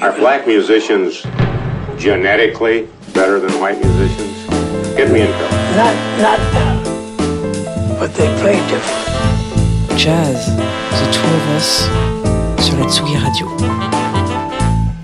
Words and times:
Are 0.00 0.12
black 0.16 0.46
musicians 0.46 1.22
genetically 1.98 2.86
better 3.14 3.40
than 3.40 3.50
white 3.60 3.80
musicians? 3.84 4.46
Get 4.96 5.10
me 5.10 5.22
in 5.22 5.26
trouble. 5.26 5.56
Not, 5.74 5.94
not, 6.22 6.38
but 7.98 8.14
they 8.14 8.28
play 8.40 8.54
different. 8.68 9.98
Jazz, 9.98 10.46
The 10.54 11.06
Two 11.10 11.26
of 11.26 11.48
Us, 11.56 11.88
sur 12.64 12.76
la 12.78 12.86
Tsugi 12.86 13.16
Radio. 13.16 13.48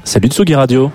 Salut 0.05 0.29
Tsugi 0.29 0.55
Radio. 0.55 0.93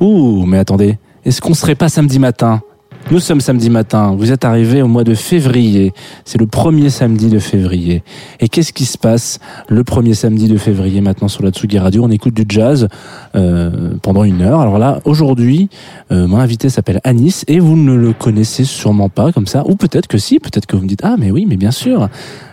Ouh, 0.00 0.46
mais 0.46 0.58
attendez, 0.58 0.98
est-ce 1.26 1.42
qu'on 1.42 1.52
serait 1.52 1.74
pas 1.74 1.90
samedi 1.90 2.18
matin? 2.18 2.62
Nous 3.10 3.20
sommes 3.20 3.40
samedi 3.40 3.68
matin, 3.68 4.14
vous 4.16 4.32
êtes 4.32 4.44
arrivés 4.44 4.80
au 4.80 4.88
mois 4.88 5.04
de 5.04 5.14
février, 5.14 5.92
c'est 6.24 6.38
le 6.38 6.46
premier 6.46 6.88
samedi 6.88 7.28
de 7.28 7.38
février. 7.38 8.02
Et 8.40 8.48
qu'est-ce 8.48 8.72
qui 8.72 8.86
se 8.86 8.96
passe 8.96 9.38
le 9.68 9.84
premier 9.84 10.14
samedi 10.14 10.48
de 10.48 10.56
février 10.56 11.00
maintenant 11.00 11.28
sur 11.28 11.42
la 11.42 11.50
Tsugi 11.50 11.78
Radio? 11.78 12.04
On 12.04 12.10
écoute 12.10 12.32
du 12.32 12.44
jazz 12.48 12.88
euh, 13.34 13.92
pendant 14.02 14.24
une 14.24 14.40
heure. 14.40 14.60
Alors 14.60 14.78
là, 14.78 15.00
aujourd'hui, 15.04 15.68
euh, 16.10 16.26
mon 16.26 16.38
invité 16.38 16.70
s'appelle 16.70 17.00
Anis 17.04 17.44
et 17.48 17.58
vous 17.58 17.76
ne 17.76 17.94
le 17.94 18.12
connaissez 18.14 18.64
sûrement 18.64 19.10
pas 19.10 19.30
comme 19.32 19.46
ça, 19.46 19.64
ou 19.66 19.76
peut-être 19.76 20.06
que 20.06 20.18
si, 20.18 20.38
peut-être 20.38 20.66
que 20.66 20.76
vous 20.76 20.82
me 20.82 20.88
dites 20.88 21.02
Ah 21.02 21.16
mais 21.18 21.30
oui, 21.30 21.44
mais 21.46 21.56
bien 21.56 21.72
sûr 21.72 22.08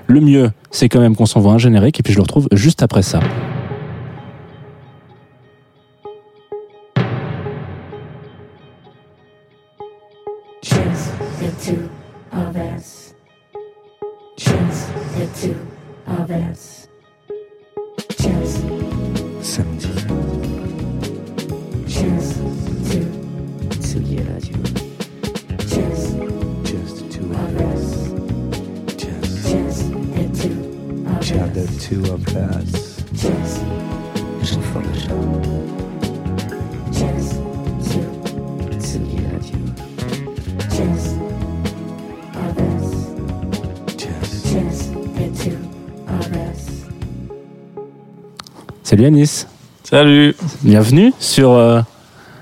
le 0.10 0.22
mieux, 0.22 0.50
c'est 0.72 0.90
quand 0.90 1.00
même 1.00 1.16
qu'on 1.16 1.28
s'envoie 1.28 1.54
un 1.54 1.60
générique 1.60 2.00
et 2.00 2.04
puis 2.04 2.14
je 2.14 2.18
le 2.18 2.24
retrouve 2.24 2.48
juste 2.52 2.82
après 2.82 3.04
ça. 3.04 3.20
Salut 49.00 49.08
Anis, 49.08 49.48
Salut 49.84 50.36
bienvenue 50.62 51.14
sur 51.22 51.52
euh, 51.52 51.80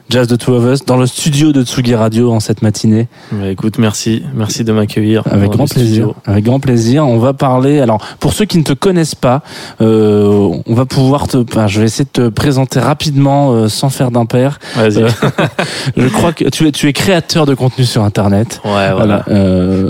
Jazz 0.10 0.28
the 0.28 0.40
Two 0.40 0.56
of 0.56 0.66
Us 0.66 0.84
dans 0.86 0.98
le 0.98 1.06
studio 1.06 1.52
de 1.52 1.64
Tsugi 1.64 1.94
Radio 1.94 2.32
en 2.32 2.40
cette 2.40 2.64
matinée. 2.64 3.08
Bah, 3.32 3.50
Écoute, 3.50 3.78
merci. 3.78 4.24
Merci 4.34 4.64
de 4.64 4.72
m'accueillir. 4.72 5.22
Avec 5.30 5.52
grand 5.52 5.68
studio. 5.68 5.86
plaisir. 5.86 6.14
Avec 6.26 6.44
grand 6.46 6.60
plaisir. 6.60 7.06
On 7.08 7.20
va 7.20 7.34
parler. 7.34 7.80
Alors, 7.80 8.00
pour 8.20 8.34
ceux 8.34 8.46
qui 8.46 8.58
ne 8.58 8.64
te 8.64 8.74
connaissent 8.74 9.14
pas, 9.14 9.44
euh, 9.82 10.50
on 10.66 10.74
va 10.74 10.86
pouvoir 10.88 11.28
te. 11.28 11.38
je 11.68 11.80
vais 11.80 11.86
essayer 11.86 12.06
de 12.06 12.24
te 12.24 12.30
présenter 12.30 12.80
rapidement, 12.80 13.52
euh, 13.52 13.70
sans 13.70 13.92
faire 13.92 14.10
d'impair. 14.10 14.58
Vas-y. 14.76 15.06
Je 15.96 16.08
crois 16.08 16.34
que 16.34 16.46
tu 16.46 16.68
es, 16.68 16.72
tu 16.72 16.88
es 16.88 16.94
créateur 16.94 17.46
de 17.46 17.54
contenu 17.54 17.86
sur 17.86 18.02
Internet. 18.04 18.62
ouais, 18.66 18.94
voilà. 18.96 19.24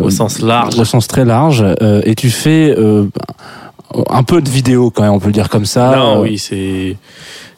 Au 0.03 0.09
sens 0.09 0.41
large. 0.41 0.77
Au 0.77 0.83
sens 0.83 1.07
très 1.07 1.23
large. 1.23 1.63
et 2.03 2.15
tu 2.15 2.29
fais 2.29 2.75
un 4.09 4.23
peu 4.23 4.41
de 4.41 4.49
vidéo 4.49 4.91
quand 4.91 5.03
même, 5.03 5.13
on 5.13 5.19
peut 5.19 5.27
le 5.27 5.33
dire 5.33 5.49
comme 5.49 5.65
ça. 5.65 5.95
non, 5.95 6.17
Euh, 6.19 6.21
oui, 6.23 6.37
c'est. 6.37 6.97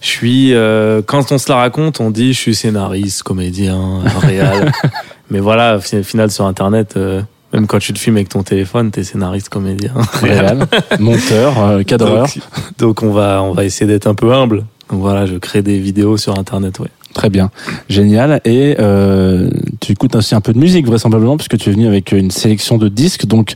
Je 0.02 0.08
suis. 0.08 0.54
euh, 0.54 1.02
quand 1.06 1.32
on 1.32 1.38
se 1.38 1.50
la 1.50 1.58
raconte, 1.58 2.00
on 2.00 2.10
dit 2.12 2.34
je 2.34 2.40
suis 2.40 2.56
scénariste, 2.56 3.24
comédien, 3.24 4.00
réal. 4.22 4.72
Mais 5.30 5.40
voilà, 5.40 5.78
au 5.78 5.80
fi- 5.80 6.04
final, 6.04 6.32
sur 6.32 6.46
Internet, 6.46 6.94
euh, 6.98 7.22
même 7.54 7.68
quand 7.68 7.80
tu 7.80 7.94
te 7.94 8.00
filmes 8.00 8.16
avec 8.18 8.30
ton 8.30 8.44
téléphone, 8.44 8.92
t'es 8.92 9.04
scénariste, 9.04 9.50
comédien, 9.50 9.94
réal. 10.22 10.46
réel, 10.60 10.68
monteur, 11.00 11.60
euh, 11.60 11.84
cadreur. 11.84 12.26
Donc, 12.28 12.40
donc 12.78 13.04
on, 13.04 13.12
va, 13.12 13.42
on 13.44 13.54
va 13.54 13.66
essayer 13.66 13.86
d'être 13.88 14.08
un 14.08 14.16
peu 14.16 14.32
humble. 14.34 14.66
Donc 14.90 15.02
voilà, 15.02 15.26
je 15.26 15.36
crée 15.36 15.62
des 15.62 15.78
vidéos 15.80 16.18
sur 16.18 16.38
Internet, 16.40 16.80
ouais. 16.80 16.88
Très 17.20 17.30
bien, 17.30 17.52
génial. 17.90 18.40
Et 18.46 18.78
euh, 18.80 19.50
tu 19.82 19.92
écoutes 19.92 20.16
aussi 20.16 20.36
un 20.36 20.40
peu 20.40 20.54
de 20.54 20.58
musique 20.58 20.86
vraisemblablement 20.86 21.36
puisque 21.36 21.58
tu 21.58 21.70
es 21.70 21.74
venu 21.74 21.86
avec 21.86 22.14
une 22.14 22.32
sélection 22.32 22.78
de 22.78 22.88
disques. 22.88 23.26
Donc, 23.26 23.56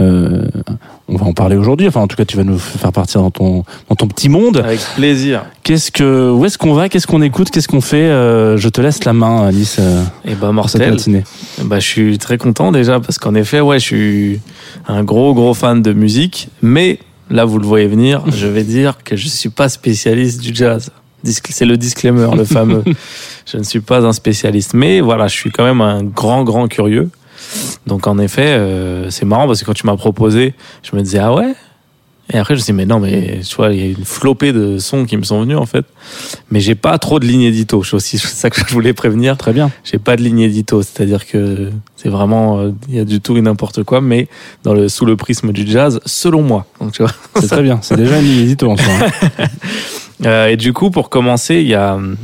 euh, 0.00 0.42
on 1.06 1.16
va 1.16 1.26
en 1.26 1.32
parler 1.32 1.54
aujourd'hui. 1.54 1.86
Enfin, 1.86 2.00
en 2.00 2.08
tout 2.08 2.16
cas, 2.16 2.24
tu 2.24 2.36
vas 2.36 2.42
nous 2.42 2.58
faire 2.58 2.90
partir 2.90 3.22
dans 3.22 3.30
ton 3.30 3.62
dans 3.88 3.94
ton 3.94 4.08
petit 4.08 4.28
monde. 4.28 4.56
Avec 4.56 4.80
plaisir. 4.96 5.44
Qu'est-ce 5.62 5.92
que 5.92 6.32
où 6.32 6.44
est-ce 6.46 6.58
qu'on 6.58 6.74
va? 6.74 6.88
Qu'est-ce 6.88 7.06
qu'on 7.06 7.22
écoute? 7.22 7.50
Qu'est-ce 7.50 7.68
qu'on 7.68 7.80
fait? 7.80 8.08
Euh, 8.10 8.56
Je 8.56 8.68
te 8.68 8.80
laisse 8.80 9.04
la 9.04 9.12
main, 9.12 9.46
Alice, 9.46 9.76
euh, 9.78 10.02
Et 10.24 10.34
bah, 10.34 10.50
mortel. 10.50 10.96
Bah, 11.62 11.78
je 11.78 11.86
suis 11.86 12.18
très 12.18 12.38
content 12.38 12.72
déjà 12.72 12.98
parce 12.98 13.18
qu'en 13.20 13.36
effet, 13.36 13.60
ouais, 13.60 13.78
je 13.78 13.84
suis 13.84 14.40
un 14.88 15.04
gros 15.04 15.32
gros 15.32 15.54
fan 15.54 15.80
de 15.80 15.92
musique, 15.92 16.48
mais 16.60 16.98
là 17.30 17.44
vous 17.44 17.60
le 17.60 17.66
voyez 17.66 17.86
venir, 17.86 18.24
je 18.36 18.48
vais 18.48 18.64
dire 18.64 18.98
que 19.04 19.14
je 19.14 19.28
suis 19.28 19.50
pas 19.50 19.68
spécialiste 19.68 20.40
du 20.40 20.52
jazz. 20.52 20.90
C'est 21.26 21.64
le 21.64 21.76
disclaimer, 21.76 22.28
le 22.36 22.44
fameux. 22.44 22.84
Je 23.46 23.58
ne 23.58 23.62
suis 23.62 23.80
pas 23.80 24.04
un 24.04 24.12
spécialiste, 24.12 24.74
mais 24.74 25.00
voilà, 25.00 25.28
je 25.28 25.34
suis 25.34 25.50
quand 25.50 25.64
même 25.64 25.80
un 25.80 26.02
grand 26.02 26.42
grand 26.44 26.66
curieux. 26.68 27.10
Donc 27.86 28.06
en 28.08 28.18
effet, 28.18 28.46
euh, 28.46 29.08
c'est 29.10 29.24
marrant 29.24 29.46
parce 29.46 29.60
que 29.60 29.66
quand 29.66 29.74
tu 29.74 29.86
m'as 29.86 29.96
proposé, 29.96 30.54
je 30.82 30.96
me 30.96 31.02
disais 31.02 31.18
ah 31.20 31.32
ouais? 31.32 31.54
Et 32.32 32.38
après 32.38 32.54
je 32.54 32.58
me 32.58 32.64
suis 32.64 32.72
dit 32.72 32.76
mais 32.76 32.86
non 32.86 32.98
mais 32.98 33.38
tu 33.48 33.54
vois 33.54 33.72
il 33.72 33.78
y 33.78 33.82
a 33.84 33.86
une 33.86 34.04
flopée 34.04 34.52
de 34.52 34.78
sons 34.78 35.04
qui 35.04 35.16
me 35.16 35.22
sont 35.22 35.40
venus 35.42 35.56
en 35.56 35.64
fait, 35.66 35.84
mais 36.50 36.58
j'ai 36.58 36.74
pas 36.74 36.98
trop 36.98 37.20
de 37.20 37.24
ligne 37.24 37.42
édito. 37.42 37.84
C'est 37.84 37.94
aussi 37.94 38.18
ça 38.18 38.50
que 38.50 38.60
je 38.66 38.72
voulais 38.74 38.92
prévenir 38.94 39.36
Très 39.36 39.52
bien. 39.52 39.70
j'ai 39.84 39.98
pas 39.98 40.16
de 40.16 40.22
ligne 40.22 40.40
édito, 40.40 40.82
c'est-à-dire 40.82 41.24
que 41.24 41.70
c'est 41.94 42.08
vraiment 42.08 42.58
euh, 42.58 42.72
il 42.88 42.96
y 42.96 42.98
a 42.98 43.04
du 43.04 43.20
tout 43.20 43.36
et 43.36 43.40
n'importe 43.42 43.84
quoi, 43.84 44.00
mais 44.00 44.26
dans 44.64 44.74
le 44.74 44.88
sous 44.88 45.04
le 45.04 45.14
prisme 45.14 45.52
du 45.52 45.64
jazz, 45.70 46.00
selon 46.04 46.42
moi. 46.42 46.66
Donc 46.80 46.90
tu 46.92 47.02
vois. 47.02 47.12
C'est 47.40 47.46
très 47.46 47.62
bien. 47.62 47.78
C'est 47.82 47.96
déjà 47.96 48.18
une 48.18 48.26
inédito 48.26 48.68
en 48.68 48.76
soi. 48.76 48.92
hein. 49.38 49.44
Euh, 50.24 50.48
et 50.48 50.56
du 50.56 50.72
coup, 50.72 50.90
pour 50.90 51.10
commencer, 51.10 51.56
il 51.56 51.68
y 51.68 51.74
a 51.74 51.94
hum, 51.94 52.16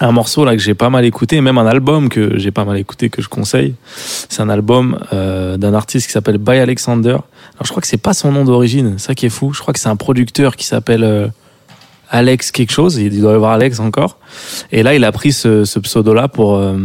un 0.00 0.12
morceau 0.12 0.44
là 0.44 0.54
que 0.54 0.62
j'ai 0.62 0.74
pas 0.74 0.90
mal 0.90 1.04
écouté, 1.04 1.40
même 1.40 1.58
un 1.58 1.66
album 1.66 2.08
que 2.08 2.38
j'ai 2.38 2.50
pas 2.50 2.64
mal 2.64 2.76
écouté 2.76 3.08
que 3.08 3.22
je 3.22 3.28
conseille. 3.28 3.74
C'est 4.28 4.42
un 4.42 4.48
album 4.48 4.98
euh, 5.12 5.56
d'un 5.56 5.74
artiste 5.74 6.06
qui 6.06 6.12
s'appelle 6.12 6.38
By 6.38 6.58
Alexander. 6.58 7.10
Alors 7.54 7.64
je 7.64 7.70
crois 7.70 7.80
que 7.80 7.86
c'est 7.86 7.96
pas 7.96 8.14
son 8.14 8.32
nom 8.32 8.44
d'origine, 8.44 8.98
ça 8.98 9.14
qui 9.14 9.26
est 9.26 9.30
fou. 9.30 9.52
Je 9.54 9.60
crois 9.60 9.72
que 9.72 9.80
c'est 9.80 9.88
un 9.88 9.96
producteur 9.96 10.56
qui 10.56 10.66
s'appelle 10.66 11.04
euh, 11.04 11.28
Alex 12.10 12.50
quelque 12.50 12.72
chose. 12.72 12.96
Il 12.96 13.20
doit 13.20 13.32
y 13.32 13.34
avoir 13.34 13.52
Alex 13.52 13.80
encore. 13.80 14.18
Et 14.70 14.82
là, 14.82 14.94
il 14.94 15.04
a 15.04 15.12
pris 15.12 15.32
ce, 15.32 15.64
ce 15.64 15.78
pseudo-là 15.78 16.28
pour 16.28 16.56
euh, 16.56 16.76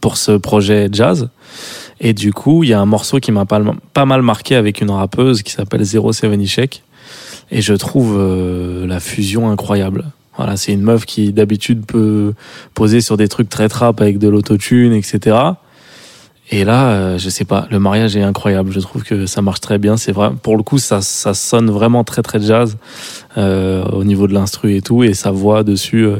pour 0.00 0.16
ce 0.16 0.32
projet 0.32 0.88
jazz. 0.90 1.28
Et 2.00 2.12
du 2.12 2.32
coup, 2.32 2.64
il 2.64 2.70
y 2.70 2.72
a 2.72 2.80
un 2.80 2.86
morceau 2.86 3.20
qui 3.20 3.32
m'a 3.32 3.44
pas, 3.44 3.60
pas 3.92 4.04
mal 4.04 4.22
marqué 4.22 4.56
avec 4.56 4.80
une 4.80 4.90
rappeuse 4.90 5.42
qui 5.42 5.52
s'appelle 5.52 5.82
Zero 5.84 6.12
Seven 6.12 6.40
Ishek. 6.40 6.82
Et 7.50 7.60
je 7.62 7.74
trouve 7.74 8.16
euh, 8.18 8.86
la 8.86 9.00
fusion 9.00 9.50
incroyable. 9.50 10.04
Voilà, 10.36 10.56
c'est 10.56 10.72
une 10.72 10.82
meuf 10.82 11.04
qui 11.06 11.32
d'habitude 11.32 11.86
peut 11.86 12.34
poser 12.74 13.00
sur 13.00 13.16
des 13.16 13.28
trucs 13.28 13.48
très 13.48 13.68
trap 13.68 14.00
avec 14.00 14.18
de 14.18 14.28
l'autotune, 14.28 14.92
etc. 14.92 15.36
Et 16.50 16.64
là, 16.64 16.88
euh, 16.90 17.18
je 17.18 17.28
sais 17.30 17.44
pas, 17.44 17.66
le 17.70 17.78
mariage 17.78 18.16
est 18.16 18.22
incroyable. 18.22 18.70
Je 18.72 18.80
trouve 18.80 19.02
que 19.02 19.26
ça 19.26 19.42
marche 19.42 19.60
très 19.60 19.78
bien. 19.78 19.96
C'est 19.96 20.12
vrai, 20.12 20.30
pour 20.42 20.56
le 20.56 20.62
coup, 20.62 20.78
ça, 20.78 21.00
ça 21.00 21.34
sonne 21.34 21.70
vraiment 21.70 22.04
très 22.04 22.22
très 22.22 22.40
jazz 22.40 22.76
euh, 23.38 23.84
au 23.86 24.04
niveau 24.04 24.26
de 24.26 24.34
l'instru 24.34 24.76
et 24.76 24.82
tout, 24.82 25.04
et 25.04 25.14
sa 25.14 25.30
voix 25.30 25.62
dessus. 25.62 26.04
euh, 26.04 26.16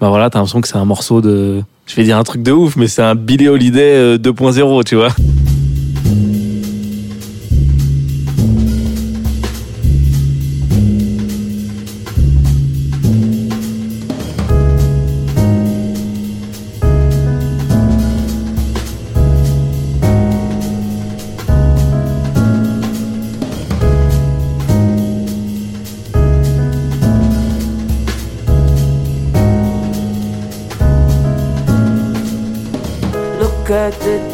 bah 0.00 0.08
voilà, 0.08 0.30
t'as 0.30 0.38
l'impression 0.38 0.60
que 0.60 0.68
c'est 0.68 0.76
un 0.76 0.84
morceau 0.84 1.20
de. 1.20 1.62
Je 1.86 1.94
vais 1.96 2.04
dire 2.04 2.18
un 2.18 2.24
truc 2.24 2.42
de 2.42 2.52
ouf, 2.52 2.76
mais 2.76 2.86
c'est 2.86 3.02
un 3.02 3.14
Billy 3.14 3.48
Holiday 3.48 3.94
euh, 3.94 4.18
2.0, 4.18 4.84
tu 4.84 4.96
vois. 4.96 5.10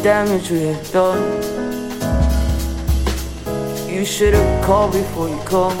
Damage 0.03 0.49
we 0.49 0.61
have 0.63 0.91
done. 0.91 1.21
You 3.89 4.05
should 4.05 4.33
have 4.33 4.65
called 4.65 4.93
before 4.93 5.27
you 5.27 5.39
come. 5.45 5.77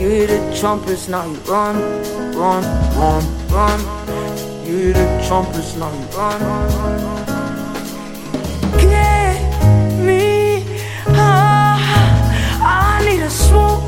You 0.00 0.08
hear 0.08 0.26
the 0.26 0.56
trumpets, 0.58 1.08
now 1.08 1.26
you 1.26 1.36
run, 1.40 1.76
run, 2.34 2.64
run, 2.96 3.24
run. 3.48 3.80
You 4.64 4.76
hear 4.76 4.92
the 4.94 5.24
trumpets, 5.26 5.76
now 5.76 5.92
you 5.92 6.06
run. 6.16 6.40
Get 8.80 9.42
me 10.00 10.62
high. 11.04 13.00
I 13.00 13.04
need 13.04 13.22
a 13.22 13.30
smoke. 13.30 13.87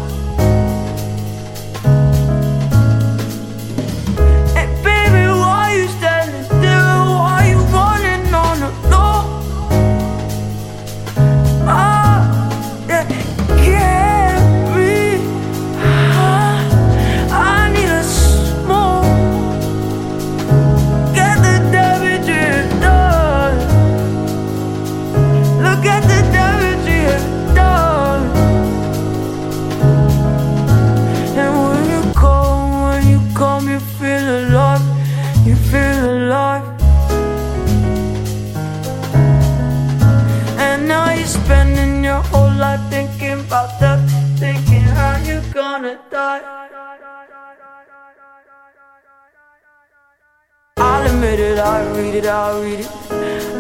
I'll 52.31 52.63
read 52.63 52.81
it. 52.81 52.89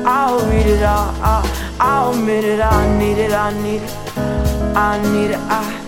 I'll 0.06 0.38
read 0.48 0.66
it, 0.66 0.82
I'll, 0.82 1.14
I'll, 1.22 1.44
I'll 1.80 2.14
admit 2.14 2.44
it, 2.44 2.60
I 2.60 2.98
need 2.98 3.18
it, 3.18 3.32
I 3.32 3.52
need 3.62 3.82
it. 3.82 3.90
I 4.76 5.02
need 5.12 5.32
it, 5.32 5.38
I 5.38 5.79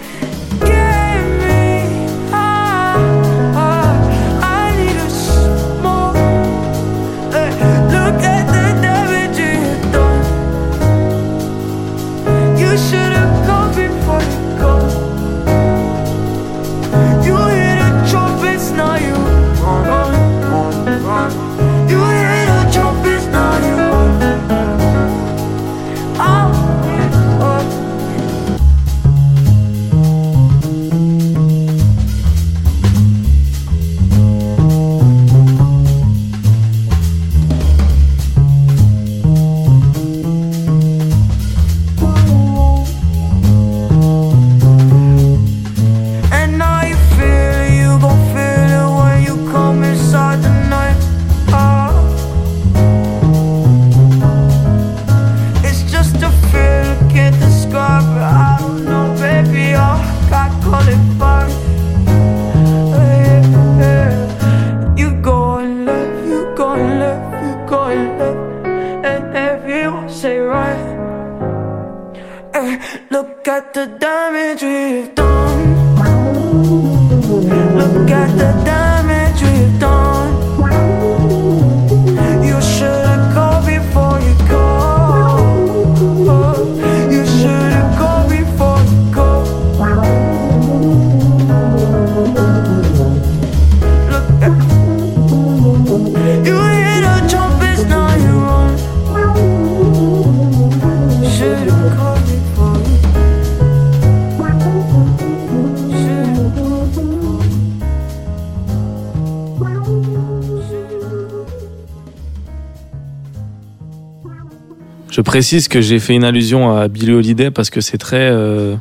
précise 115.32 115.66
que 115.66 115.80
j'ai 115.80 115.98
fait 115.98 116.14
une 116.14 116.24
allusion 116.24 116.76
à 116.76 116.88
Billie 116.88 117.14
Holiday 117.14 117.50
parce 117.50 117.70
que 117.70 117.80
c'est 117.80 117.96
très 117.96 118.28
euh, 118.30 118.76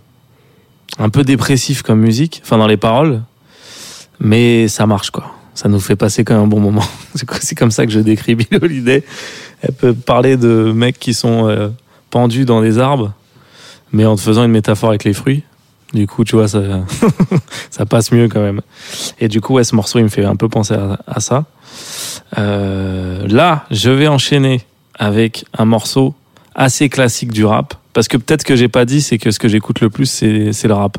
un 0.99 1.07
peu 1.07 1.23
dépressif 1.23 1.81
comme 1.81 2.01
musique, 2.01 2.41
enfin 2.43 2.57
dans 2.57 2.67
les 2.67 2.75
paroles, 2.75 3.21
mais 4.19 4.67
ça 4.67 4.85
marche 4.85 5.11
quoi. 5.11 5.31
Ça 5.53 5.69
nous 5.69 5.79
fait 5.79 5.95
passer 5.95 6.25
quand 6.25 6.33
même 6.33 6.43
un 6.43 6.47
bon 6.47 6.59
moment. 6.59 6.83
C'est 7.39 7.57
comme 7.57 7.71
ça 7.71 7.85
que 7.85 7.91
je 7.93 8.01
décris 8.01 8.35
Billie 8.35 8.59
Holiday. 8.61 9.01
Elle 9.61 9.71
peut 9.71 9.93
parler 9.93 10.35
de 10.35 10.73
mecs 10.75 10.99
qui 10.99 11.13
sont 11.13 11.47
euh, 11.47 11.69
pendus 12.09 12.43
dans 12.43 12.61
des 12.61 12.79
arbres, 12.79 13.13
mais 13.93 14.05
en 14.05 14.17
te 14.17 14.21
faisant 14.21 14.43
une 14.43 14.51
métaphore 14.51 14.89
avec 14.89 15.05
les 15.05 15.13
fruits. 15.13 15.43
Du 15.93 16.05
coup, 16.05 16.25
tu 16.25 16.35
vois, 16.35 16.49
ça, 16.49 16.59
passe 17.89 18.11
mieux 18.11 18.27
quand 18.27 18.41
même. 18.41 18.59
Et 19.21 19.29
du 19.29 19.39
coup, 19.39 19.53
ouais, 19.53 19.63
ce 19.63 19.73
morceau, 19.73 19.99
il 19.99 20.03
me 20.03 20.09
fait 20.09 20.25
un 20.25 20.35
peu 20.35 20.49
penser 20.49 20.73
à, 20.73 20.99
à 21.07 21.21
ça. 21.21 21.45
Euh, 22.37 23.25
là, 23.29 23.63
je 23.71 23.89
vais 23.89 24.09
enchaîner 24.09 24.65
avec 24.99 25.45
un 25.57 25.63
morceau 25.63 26.13
assez 26.55 26.89
classique 26.89 27.31
du 27.31 27.45
rap. 27.45 27.75
Parce 27.93 28.07
que 28.07 28.17
peut-être 28.17 28.43
que 28.43 28.55
j'ai 28.55 28.69
pas 28.69 28.85
dit, 28.85 29.01
c'est 29.01 29.17
que 29.17 29.31
ce 29.31 29.39
que 29.39 29.47
j'écoute 29.47 29.81
le 29.81 29.89
plus, 29.89 30.05
c'est 30.05 30.67
le 30.67 30.73
rap. 30.73 30.97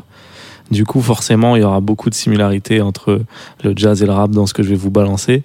Du 0.71 0.85
coup, 0.85 1.01
forcément, 1.01 1.55
il 1.55 1.61
y 1.61 1.65
aura 1.65 1.81
beaucoup 1.81 2.09
de 2.09 2.15
similarités 2.15 2.81
entre 2.81 3.21
le 3.63 3.73
jazz 3.75 4.01
et 4.01 4.05
le 4.05 4.11
rap 4.13 4.31
dans 4.31 4.45
ce 4.45 4.53
que 4.53 4.63
je 4.63 4.69
vais 4.69 4.75
vous 4.75 4.91
balancer. 4.91 5.43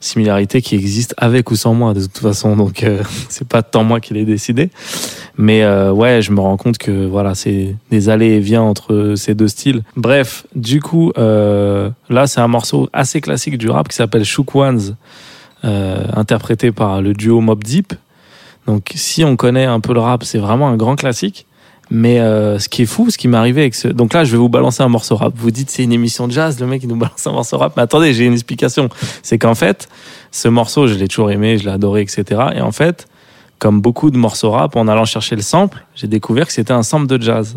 Similarités 0.00 0.62
qui 0.62 0.74
existent 0.74 1.14
avec 1.16 1.50
ou 1.50 1.56
sans 1.56 1.74
moi, 1.74 1.94
de 1.94 2.00
toute 2.00 2.18
façon. 2.18 2.56
Donc, 2.56 2.82
euh, 2.82 3.02
c'est 3.28 3.46
pas 3.46 3.62
tant 3.62 3.84
moi 3.84 4.00
qui 4.00 4.14
l'ai 4.14 4.24
décidé. 4.24 4.70
Mais 5.36 5.62
euh, 5.62 5.92
ouais, 5.92 6.22
je 6.22 6.32
me 6.32 6.40
rends 6.40 6.56
compte 6.56 6.78
que 6.78 7.06
voilà, 7.06 7.34
c'est 7.34 7.76
des 7.90 8.08
allées 8.08 8.34
et 8.34 8.40
viens 8.40 8.62
entre 8.62 9.14
ces 9.16 9.34
deux 9.34 9.48
styles. 9.48 9.82
Bref, 9.96 10.46
du 10.54 10.80
coup, 10.80 11.12
euh, 11.18 11.90
là, 12.10 12.26
c'est 12.26 12.40
un 12.40 12.48
morceau 12.48 12.88
assez 12.92 13.20
classique 13.20 13.58
du 13.58 13.70
rap 13.70 13.88
qui 13.88 13.96
s'appelle 13.96 14.24
Shook 14.24 14.54
Ones, 14.54 14.96
euh, 15.64 16.04
interprété 16.14 16.72
par 16.72 17.00
le 17.00 17.14
duo 17.14 17.40
Mob 17.40 17.62
Deep. 17.62 17.94
Donc, 18.66 18.92
si 18.94 19.24
on 19.24 19.36
connaît 19.36 19.64
un 19.64 19.80
peu 19.80 19.92
le 19.92 20.00
rap, 20.00 20.24
c'est 20.24 20.38
vraiment 20.38 20.68
un 20.68 20.76
grand 20.76 20.96
classique. 20.96 21.46
Mais 21.90 22.20
euh, 22.20 22.58
ce 22.58 22.68
qui 22.70 22.82
est 22.82 22.86
fou, 22.86 23.10
ce 23.10 23.18
qui 23.18 23.28
m'est 23.28 23.36
arrivé 23.36 23.62
avec 23.62 23.74
ce... 23.74 23.88
Donc 23.88 24.14
là, 24.14 24.24
je 24.24 24.32
vais 24.32 24.38
vous 24.38 24.48
balancer 24.48 24.82
un 24.82 24.88
morceau 24.88 25.16
rap. 25.16 25.34
Vous 25.36 25.50
dites, 25.50 25.68
c'est 25.68 25.82
une 25.82 25.92
émission 25.92 26.26
de 26.26 26.32
jazz, 26.32 26.58
le 26.58 26.66
mec, 26.66 26.82
il 26.82 26.88
nous 26.88 26.96
balance 26.96 27.26
un 27.26 27.32
morceau 27.32 27.58
rap. 27.58 27.76
Mais 27.76 27.82
attendez, 27.82 28.14
j'ai 28.14 28.24
une 28.24 28.32
explication. 28.32 28.88
C'est 29.22 29.38
qu'en 29.38 29.54
fait, 29.54 29.88
ce 30.30 30.48
morceau, 30.48 30.86
je 30.86 30.94
l'ai 30.94 31.08
toujours 31.08 31.30
aimé, 31.30 31.58
je 31.58 31.64
l'ai 31.64 31.70
adoré, 31.70 32.00
etc. 32.00 32.40
Et 32.54 32.60
en 32.62 32.72
fait, 32.72 33.08
comme 33.58 33.80
beaucoup 33.80 34.10
de 34.10 34.16
morceaux 34.16 34.52
rap, 34.52 34.74
en 34.76 34.88
allant 34.88 35.04
chercher 35.04 35.36
le 35.36 35.42
sample, 35.42 35.84
j'ai 35.94 36.06
découvert 36.06 36.46
que 36.46 36.52
c'était 36.52 36.72
un 36.72 36.82
sample 36.82 37.08
de 37.08 37.20
jazz. 37.20 37.56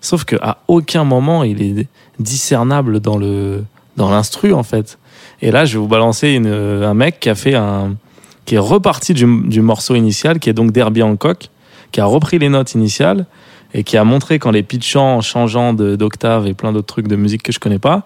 Sauf 0.00 0.24
qu'à 0.24 0.58
aucun 0.68 1.02
moment, 1.04 1.42
il 1.42 1.62
est 1.62 1.86
discernable 2.20 3.00
dans 3.00 3.16
le 3.16 3.64
dans 3.96 4.10
l'instru, 4.10 4.52
en 4.52 4.62
fait. 4.62 4.98
Et 5.40 5.50
là, 5.50 5.64
je 5.64 5.74
vais 5.74 5.80
vous 5.80 5.88
balancer 5.88 6.30
une, 6.30 6.46
un 6.46 6.94
mec 6.94 7.20
qui 7.20 7.28
a 7.28 7.34
fait 7.34 7.54
un... 7.54 7.96
qui 8.44 8.56
est 8.56 8.58
reparti 8.58 9.14
du, 9.14 9.26
morceau 9.60 9.94
initial, 9.94 10.38
qui 10.38 10.50
est 10.50 10.52
donc 10.52 10.72
Derby 10.72 11.02
Hancock, 11.02 11.48
qui 11.92 12.00
a 12.00 12.04
repris 12.06 12.38
les 12.38 12.48
notes 12.48 12.74
initiales 12.74 13.26
et 13.74 13.84
qui 13.84 13.96
a 13.96 14.04
montré 14.04 14.38
quand 14.38 14.50
les 14.50 14.62
pitchants 14.62 15.16
en 15.16 15.20
changeant 15.20 15.72
d'octave 15.72 16.46
et 16.46 16.54
plein 16.54 16.72
d'autres 16.72 16.86
trucs 16.88 17.08
de 17.08 17.16
musique 17.16 17.42
que 17.42 17.52
je 17.52 17.58
connais 17.60 17.78
pas, 17.78 18.02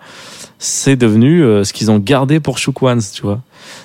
c'est 0.59 0.97
devenu 0.97 1.43
euh, 1.43 1.65
ce 1.65 1.73
qu'ils 1.73 1.91
ont 1.91 1.99
gardé 1.99 2.39
pour 2.41 2.59
Shook 2.59 2.83
Ones, 2.83 3.01
tu 3.15 3.23
vois. 3.23 3.41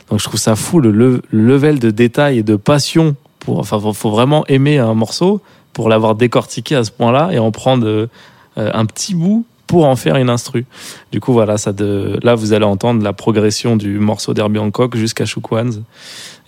Donc 0.10 0.20
je 0.20 0.26
trouve 0.26 0.40
ça 0.40 0.56
fou 0.56 0.80
le, 0.80 0.92
le- 0.92 1.22
le 1.32 1.46
level 1.48 1.80
de 1.80 1.90
détail 1.90 2.38
et 2.40 2.44
de 2.44 2.56
passion 2.56 3.16
pour 3.40 3.60
enfin 3.60 3.80
faut, 3.80 3.94
faut 3.94 4.12
vraiment 4.12 4.46
aimer 4.48 4.78
un 4.78 4.94
morceau 4.94 5.42
pour 5.74 5.90
l'avoir 5.90 6.14
décortiqué 6.16 6.76
à 6.76 6.84
ce 6.84 6.92
point-là 6.92 7.30
et 7.32 7.40
en 7.40 7.50
prendre 7.52 7.88
euh, 7.88 8.08
un 8.56 8.86
petit 8.86 9.16
bout 9.16 9.46
pour 9.72 9.86
en 9.86 9.96
faire 9.96 10.18
une 10.18 10.30
instru. 10.30 10.66
Du 11.14 11.22
coup 11.22 11.32
voilà, 11.32 11.58
ça 11.58 11.72
de 11.72 12.20
là 12.24 12.36
vous 12.36 12.52
allez 12.52 12.66
entendre 12.66 13.02
la 13.06 13.14
progression 13.14 13.78
du 13.78 14.00
morceau 14.00 14.34
d'Herbie 14.34 14.60
Hancock 14.60 14.98
jusqu'à 14.98 15.24
Shook 15.24 15.50
Ones 15.50 15.84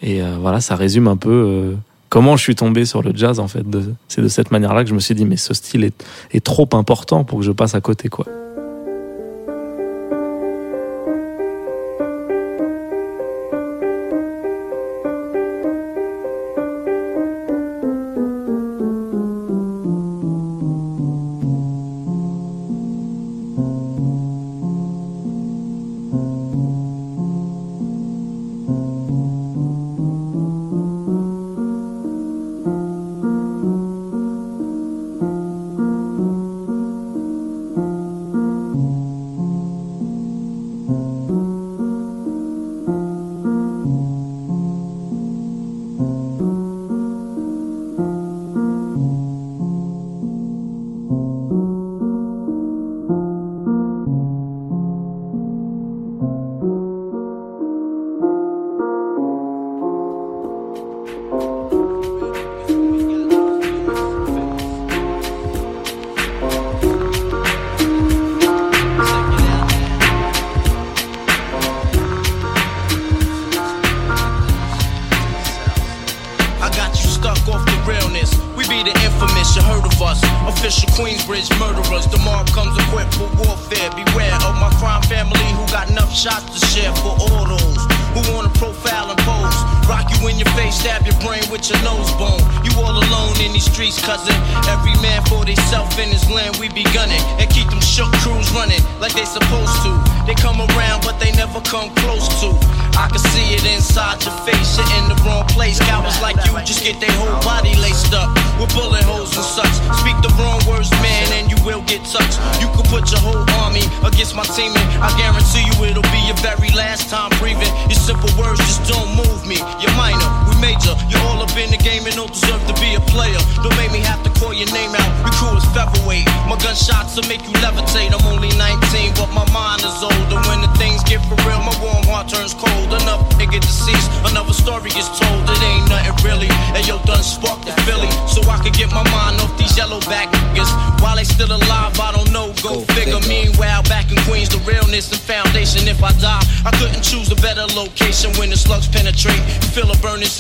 et 0.01 0.21
euh, 0.21 0.35
voilà, 0.41 0.59
ça 0.59 0.75
résume 0.75 1.07
un 1.07 1.15
peu 1.15 1.29
euh, 1.31 1.73
comment 2.09 2.35
je 2.35 2.43
suis 2.43 2.55
tombé 2.55 2.83
sur 2.83 3.01
le 3.01 3.13
jazz 3.15 3.39
en 3.39 3.47
fait. 3.47 3.63
C'est 4.09 4.21
de 4.21 4.27
cette 4.27 4.51
manière-là 4.51 4.83
que 4.83 4.89
je 4.89 4.93
me 4.93 4.99
suis 4.99 5.15
dit 5.15 5.23
mais 5.23 5.37
ce 5.37 5.53
style 5.53 5.85
est, 5.85 6.05
est 6.33 6.43
trop 6.43 6.67
important 6.73 7.23
pour 7.23 7.39
que 7.39 7.45
je 7.45 7.53
passe 7.53 7.75
à 7.75 7.79
côté 7.79 8.09
quoi. 8.09 8.25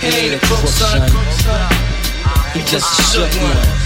He 0.00 0.08
ain't 0.08 0.34
a 0.34 0.46
crook, 0.46 0.66
son. 0.66 1.02
He 2.54 2.60
just 2.64 2.88
a 2.88 3.02
shook 3.12 3.30
one. 3.42 3.80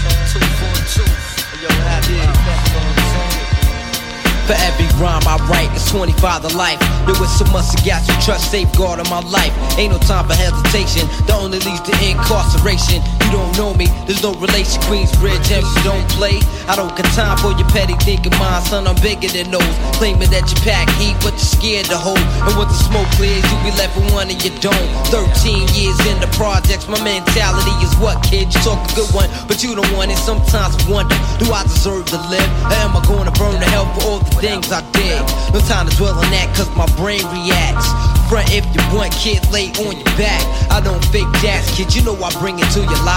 For 4.47 4.53
every 4.53 4.85
rhyme 5.01 5.27
I 5.27 5.35
write, 5.49 5.73
it's 5.75 5.89
25 5.91 6.47
to 6.47 6.55
life. 6.55 6.79
There 7.05 7.19
was 7.19 7.33
so 7.37 7.43
much 7.51 7.67
got 7.83 8.07
you 8.07 8.13
trust, 8.21 8.51
safeguard 8.51 8.99
in 8.99 9.09
my 9.09 9.19
life. 9.27 9.51
Ain't 9.77 9.91
no 9.91 9.99
time 9.99 10.27
for 10.27 10.35
hesitation. 10.35 11.09
The 11.27 11.33
only 11.33 11.59
leads 11.59 11.81
to 11.81 11.93
incarceration. 11.99 13.01
You 13.25 13.31
don't 13.33 13.57
know 13.57 13.73
me, 13.73 13.89
there's 14.05 14.21
no 14.21 14.37
relation. 14.37 14.77
Queensbridge, 14.85 15.49
and 15.49 15.65
you 15.65 15.81
don't 15.81 16.05
play. 16.13 16.37
I 16.69 16.77
don't 16.77 16.93
got 16.93 17.09
time 17.17 17.37
for 17.41 17.57
your 17.57 17.67
petty 17.73 17.97
thinking, 18.05 18.33
mind, 18.37 18.65
son. 18.69 18.85
I'm 18.85 18.95
bigger 19.01 19.27
than 19.27 19.49
those. 19.49 19.65
Claiming 19.97 20.29
that 20.29 20.45
you 20.45 20.57
pack 20.61 20.85
heat, 21.01 21.17
but 21.25 21.33
you're 21.33 21.53
scared 21.57 21.85
to 21.89 21.97
hold. 21.97 22.21
And 22.45 22.53
when 22.53 22.69
the 22.69 22.77
smoke 22.77 23.09
clears, 23.17 23.41
you 23.41 23.57
be 23.65 23.73
left 23.81 23.97
with 23.97 24.13
one 24.13 24.29
and 24.29 24.37
you 24.37 24.53
don't. 24.61 24.85
13 25.09 25.73
years 25.73 25.97
in 26.05 26.21
the 26.21 26.29
projects, 26.37 26.85
my 26.85 27.01
mentality 27.01 27.73
is 27.81 27.93
what, 27.97 28.21
kid? 28.21 28.53
You 28.53 28.61
talk 28.61 28.77
a 28.77 28.93
good 28.93 29.09
one, 29.09 29.29
but 29.49 29.65
you 29.65 29.73
don't 29.73 29.89
want 29.97 30.13
it. 30.13 30.21
Sometimes 30.21 30.77
I 30.77 30.83
wonder, 30.85 31.17
do 31.41 31.49
I 31.49 31.65
deserve 31.65 32.05
to 32.13 32.21
live? 32.29 32.49
Or 32.69 32.77
am 32.85 32.93
I 32.93 33.01
gonna 33.09 33.33
burn 33.33 33.57
to 33.57 33.69
hell 33.73 33.89
for 33.97 34.01
all 34.05 34.19
the 34.21 34.37
things 34.37 34.69
I 34.69 34.85
did? 34.93 35.17
No 35.49 35.61
time 35.65 35.89
to 35.89 35.93
dwell 35.97 36.13
on 36.13 36.29
that, 36.29 36.53
cause 36.53 36.69
my 36.77 36.85
brain 36.93 37.25
reacts. 37.33 37.89
Front 38.29 38.49
if 38.53 38.65
you 38.73 38.81
want, 38.93 39.13
kid, 39.17 39.41
lay 39.49 39.69
on 39.85 39.97
your 39.97 40.13
back. 40.17 40.41
I 40.69 40.81
don't 40.81 41.01
fake 41.09 41.29
jazz, 41.41 41.69
kid, 41.73 41.93
you 41.93 42.01
know 42.05 42.17
I 42.21 42.29
bring 42.41 42.57
it 42.59 42.69
to 42.73 42.81
your 42.81 43.01
life. 43.05 43.14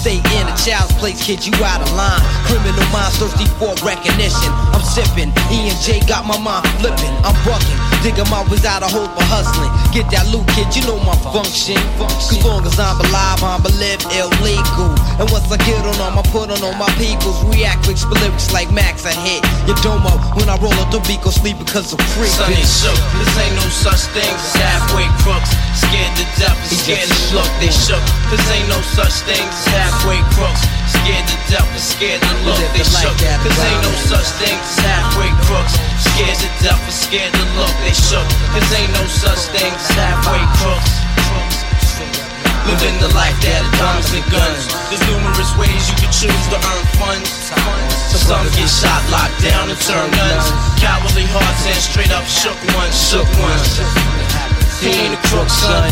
Stay 0.00 0.16
in 0.16 0.44
a 0.48 0.56
child's 0.56 0.96
place, 0.96 1.20
kid, 1.20 1.44
you 1.44 1.52
out 1.60 1.84
of 1.84 1.92
line. 1.92 2.24
Criminal 2.48 2.80
minds 2.88 3.20
thirsty 3.20 3.44
for 3.60 3.76
recognition. 3.84 4.48
I'm 4.72 4.80
sipping, 4.80 5.28
E 5.52 5.68
and 5.68 5.76
J 5.84 6.00
got 6.08 6.24
my 6.24 6.40
mind 6.40 6.64
flipping. 6.80 7.12
I'm 7.20 7.36
bucking, 7.44 7.76
digging 8.00 8.24
my 8.32 8.40
ways 8.48 8.64
out 8.64 8.80
of 8.80 8.88
hope 8.88 9.12
for 9.12 9.26
hustling. 9.28 9.68
Get 9.92 10.08
that 10.16 10.24
loot, 10.32 10.48
kid, 10.56 10.72
you 10.72 10.88
know 10.88 10.96
my 11.04 11.12
function. 11.36 11.76
Cause 12.00 12.40
long 12.40 12.64
as 12.64 12.80
I'm 12.80 12.96
alive, 12.96 13.44
I'm 13.44 13.60
a 13.60 13.72
live 13.76 14.00
illegal. 14.16 14.88
And 15.20 15.28
once 15.28 15.52
I 15.52 15.60
get 15.68 15.84
on 15.84 15.92
them, 16.00 16.16
I 16.16 16.24
put 16.32 16.48
on 16.48 16.64
all 16.64 16.76
my 16.80 16.88
peoples. 16.96 17.36
React 17.52 17.84
with 17.84 18.00
lyrics 18.08 18.56
like 18.56 18.72
Max, 18.72 19.04
I 19.04 19.12
hit 19.12 19.44
your 19.68 19.76
domo. 19.84 20.16
When 20.32 20.48
I 20.48 20.56
roll 20.64 20.72
up 20.80 20.88
the 20.88 21.04
beat, 21.04 21.20
go 21.20 21.28
sleep 21.28 21.60
because 21.60 21.92
I'm 21.92 22.00
free. 22.16 22.32
Son, 22.32 22.48
shook. 22.56 22.96
This 23.20 23.36
ain't 23.36 23.52
no 23.52 23.68
such 23.68 24.08
thing 24.16 24.32
as 24.32 24.56
halfway 24.56 25.04
crooks. 25.20 25.52
Scared 25.76 26.14
to 26.16 26.24
death 26.40 26.56
scared 26.72 27.04
to 27.04 27.36
look. 27.36 27.50
They 27.60 27.68
shook. 27.68 28.00
This 28.32 28.40
ain't 28.48 28.68
no 28.72 28.80
such 28.96 29.28
thing 29.28 29.39
as 29.48 29.66
halfway 29.72 30.20
crooks. 30.36 30.62
Scared 30.90 31.24
to 31.28 31.36
death 31.48 31.70
and 31.70 31.80
scared 31.80 32.20
to 32.20 32.34
look. 32.44 32.60
They 32.76 32.84
shook. 32.84 33.16
This 33.16 33.56
ain't 33.62 33.82
no 33.84 33.92
such 34.04 34.28
thing 34.42 34.58
as 34.58 34.78
halfway 34.84 35.30
crooks. 35.46 35.74
Scared 36.02 36.38
to 36.42 36.48
death 36.60 36.82
and 36.82 36.92
scared 36.92 37.32
to 37.32 37.44
look. 37.56 37.74
They 37.86 37.94
shook. 37.94 38.26
This 38.52 38.68
ain't 38.76 38.92
no 38.92 39.04
such 39.08 39.42
thing 39.54 39.72
as 39.72 39.90
halfway 39.96 40.42
crooks. 40.60 40.92
Living 42.68 43.00
the 43.00 43.08
life 43.16 43.34
that 43.40 43.64
is 43.64 43.70
diamonds 43.80 44.12
and 44.12 44.26
guns. 44.30 44.68
There's 44.92 45.02
numerous 45.08 45.50
ways 45.56 45.80
you 45.88 45.96
can 45.96 46.12
choose 46.12 46.44
to 46.52 46.58
earn 46.60 46.84
funds. 47.00 47.30
Some 48.30 48.46
get 48.54 48.68
shot, 48.68 49.02
locked 49.10 49.42
down, 49.42 49.70
and 49.70 49.80
turn 49.80 50.06
guns. 50.12 50.46
Cowardly 50.78 51.26
hearts 51.34 51.66
and 51.66 51.80
straight 51.82 52.12
up 52.14 52.22
shook 52.30 52.54
ones, 52.78 52.94
shook 52.94 53.26
ones. 53.42 53.80
He 54.78 54.92
ain't 55.02 55.18
a 55.18 55.20
crook, 55.26 55.48
son. 55.50 55.90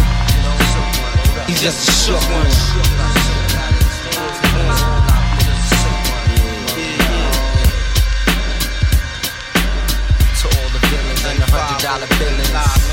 He's 1.49 1.61
just 1.61 1.89
a 1.89 1.93
shook 1.93 2.23
one. 2.31 2.98
Dollar 11.99 12.19
billings. 12.19 12.88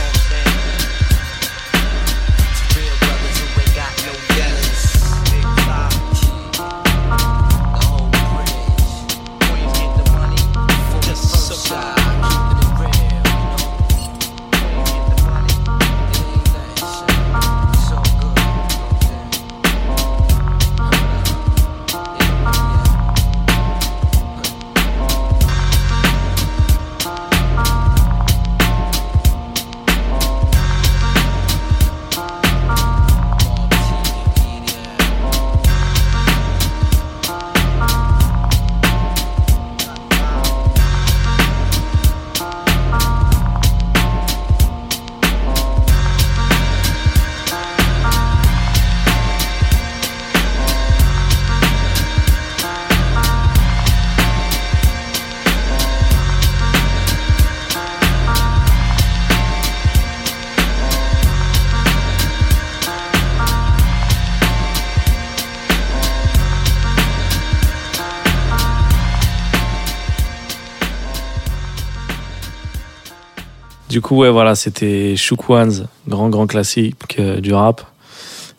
Du 73.96 74.02
coup, 74.02 74.18
ouais, 74.18 74.30
voilà, 74.30 74.56
c'était 74.56 75.16
Shook 75.16 75.50
Ones, 75.50 75.88
grand, 76.06 76.28
grand 76.28 76.48
classique 76.48 77.16
euh, 77.18 77.40
du 77.40 77.54
rap. 77.54 77.82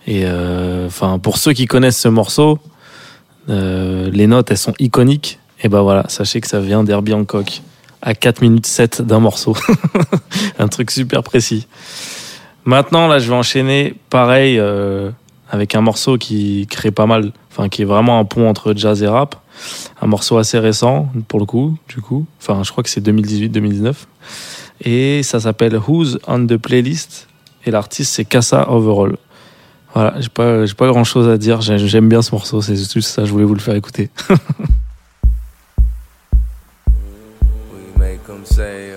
Et 0.07 0.23
euh, 0.25 0.87
enfin, 0.87 1.19
pour 1.19 1.37
ceux 1.37 1.53
qui 1.53 1.67
connaissent 1.67 2.01
ce 2.01 2.09
morceau, 2.09 2.59
Euh, 3.51 4.09
les 4.11 4.27
notes, 4.27 4.51
elles 4.51 4.57
sont 4.57 4.73
iconiques. 4.79 5.39
Et 5.63 5.69
ben 5.69 5.83
voilà, 5.83 6.05
sachez 6.09 6.41
que 6.41 6.47
ça 6.47 6.59
vient 6.59 6.85
d'Herbie 6.85 7.13
Hancock 7.13 7.61
à 8.01 8.15
4 8.15 8.41
minutes 8.41 8.67
7 8.67 9.03
d'un 9.03 9.21
morceau. 9.21 9.55
Un 10.59 10.69
truc 10.69 10.91
super 10.91 11.23
précis. 11.23 11.67
Maintenant, 12.65 13.07
là, 13.07 13.19
je 13.19 13.29
vais 13.29 13.37
enchaîner 13.37 13.95
pareil 14.09 14.59
avec 15.51 15.75
un 15.75 15.83
morceau 15.83 16.17
qui 16.17 16.67
crée 16.71 16.93
pas 16.93 17.05
mal, 17.05 17.33
enfin, 17.53 17.69
qui 17.69 17.83
est 17.83 17.85
vraiment 17.85 18.19
un 18.19 18.25
pont 18.25 18.49
entre 18.49 18.73
jazz 18.75 19.03
et 19.03 19.07
rap. 19.07 19.37
Un 20.01 20.07
morceau 20.07 20.39
assez 20.39 20.59
récent, 20.59 21.11
pour 21.29 21.41
le 21.41 21.45
coup, 21.45 21.77
du 21.91 22.01
coup. 22.01 22.25
Enfin, 22.41 22.63
je 22.65 22.71
crois 22.71 22.83
que 22.83 22.89
c'est 22.89 23.07
2018-2019. 23.07 23.93
Et 24.83 25.23
ça 25.23 25.41
s'appelle 25.41 25.77
Who's 25.89 26.19
on 26.27 26.47
the 26.47 26.57
Playlist. 26.57 27.29
Et 27.65 27.71
l'artiste, 27.71 28.15
c'est 28.15 28.25
Casa 28.25 28.71
Overall. 28.71 29.17
Voilà, 29.95 30.21
j'ai 30.21 30.29
pas, 30.29 30.65
pas 30.77 30.89
grand 30.89 31.05
chose 31.05 31.29
à 31.29 31.39
dire. 31.39 31.61
J'ai- 31.63 31.79
J'aime 31.79 32.09
bien 32.09 32.21
ce 32.23 32.31
morceau, 32.33 32.61
c'est 32.61 32.77
juste 32.77 33.01
ça, 33.01 33.25
je 33.25 33.33
voulais 33.33 33.45
vous 33.45 33.55
le 33.55 33.61
faire 33.61 33.75
écouter. 33.75 34.11
We 37.99 38.96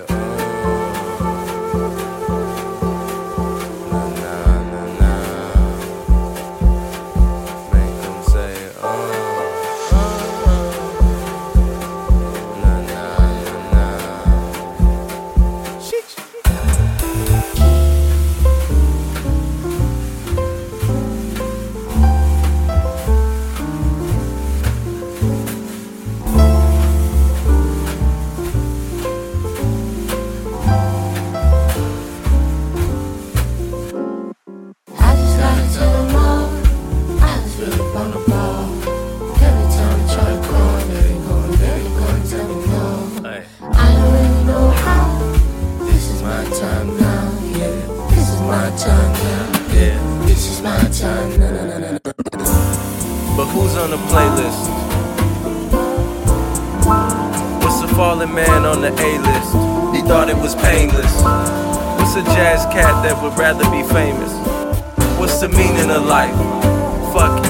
On 53.70 53.88
the 53.88 53.96
playlist? 54.08 54.68
What's 57.62 57.80
a 57.82 57.88
fallen 57.94 58.34
man 58.34 58.64
on 58.64 58.82
the 58.82 58.88
A 58.88 59.18
list? 59.18 59.96
He 59.96 60.02
thought 60.06 60.28
it 60.28 60.36
was 60.36 60.54
painless. 60.56 61.14
What's 61.96 62.16
a 62.16 62.24
jazz 62.34 62.66
cat 62.66 63.02
that 63.04 63.22
would 63.22 63.38
rather 63.38 63.64
be 63.70 63.82
famous? 63.94 64.32
What's 65.18 65.40
the 65.40 65.48
meaning 65.48 65.90
of 65.90 66.04
life? 66.04 66.34
Fuck. 67.14 67.49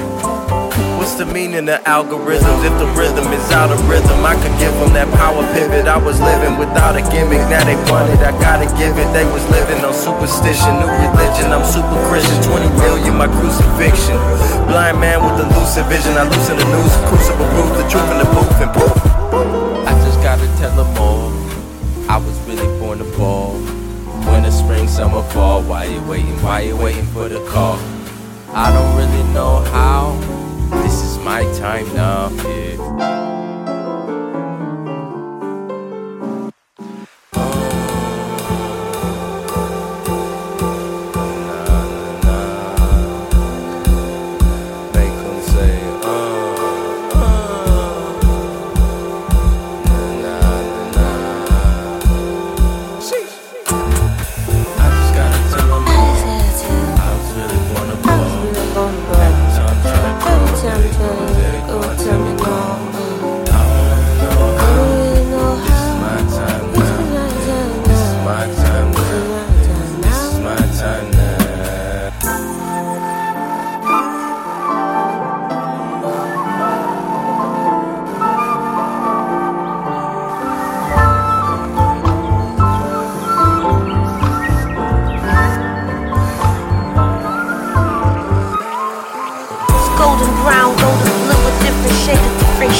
What's 1.11 1.27
the 1.27 1.35
meaning 1.35 1.66
of 1.66 1.83
algorithms? 1.90 2.62
If 2.62 2.70
the 2.79 2.87
rhythm 2.94 3.27
is 3.35 3.51
out 3.51 3.75
of 3.75 3.83
rhythm, 3.90 4.23
I 4.23 4.38
could 4.38 4.55
give 4.62 4.70
them 4.79 4.94
that 4.94 5.11
power 5.18 5.42
pivot. 5.51 5.90
I 5.90 5.99
was 5.99 6.23
living 6.23 6.55
without 6.55 6.94
a 6.94 7.03
gimmick. 7.11 7.42
Now 7.51 7.66
they 7.66 7.75
want 7.90 8.14
it, 8.14 8.23
I 8.23 8.31
gotta 8.38 8.70
give 8.79 8.94
it. 8.94 9.11
They 9.11 9.27
was 9.27 9.42
living 9.51 9.83
on 9.83 9.90
superstition, 9.90 10.70
new 10.79 10.87
religion. 10.87 11.51
I'm 11.51 11.66
super 11.66 11.99
Christian, 12.07 12.38
20 12.46 12.62
million, 12.79 13.18
my 13.18 13.27
crucifixion. 13.27 14.23
Blind 14.70 15.03
man 15.03 15.18
with 15.27 15.51
elusive 15.51 15.90
vision. 15.90 16.14
I 16.14 16.31
loosen 16.31 16.55
the 16.62 16.66
news, 16.70 16.94
crucible 17.11 17.51
proof, 17.59 17.75
the 17.75 17.87
truth 17.90 18.07
in 18.14 18.18
the 18.23 18.31
booth, 18.31 18.62
and 18.62 18.70
poof. 18.70 18.94
I 19.90 19.92
just 20.07 20.23
gotta 20.23 20.46
tell 20.62 20.79
them 20.79 20.94
all. 20.94 21.35
I 22.07 22.23
was 22.23 22.38
really 22.46 22.70
born 22.79 23.03
to 23.03 23.09
ball. 23.18 23.59
Winter, 24.31 24.55
spring, 24.55 24.87
summer, 24.87 25.27
fall. 25.35 25.59
Why 25.66 25.90
you 25.90 25.99
waiting? 26.07 26.38
Why 26.38 26.70
you 26.70 26.79
waiting 26.79 27.11
for 27.11 27.27
the 27.27 27.42
call? 27.51 27.83
I 28.55 28.70
don't 28.70 28.94
really 28.94 29.27
know 29.35 29.66
how. 29.75 30.39
This 30.71 31.03
is 31.03 31.19
my 31.19 31.43
time 31.55 31.93
now. 31.95 32.29
Yeah. 32.31 33.39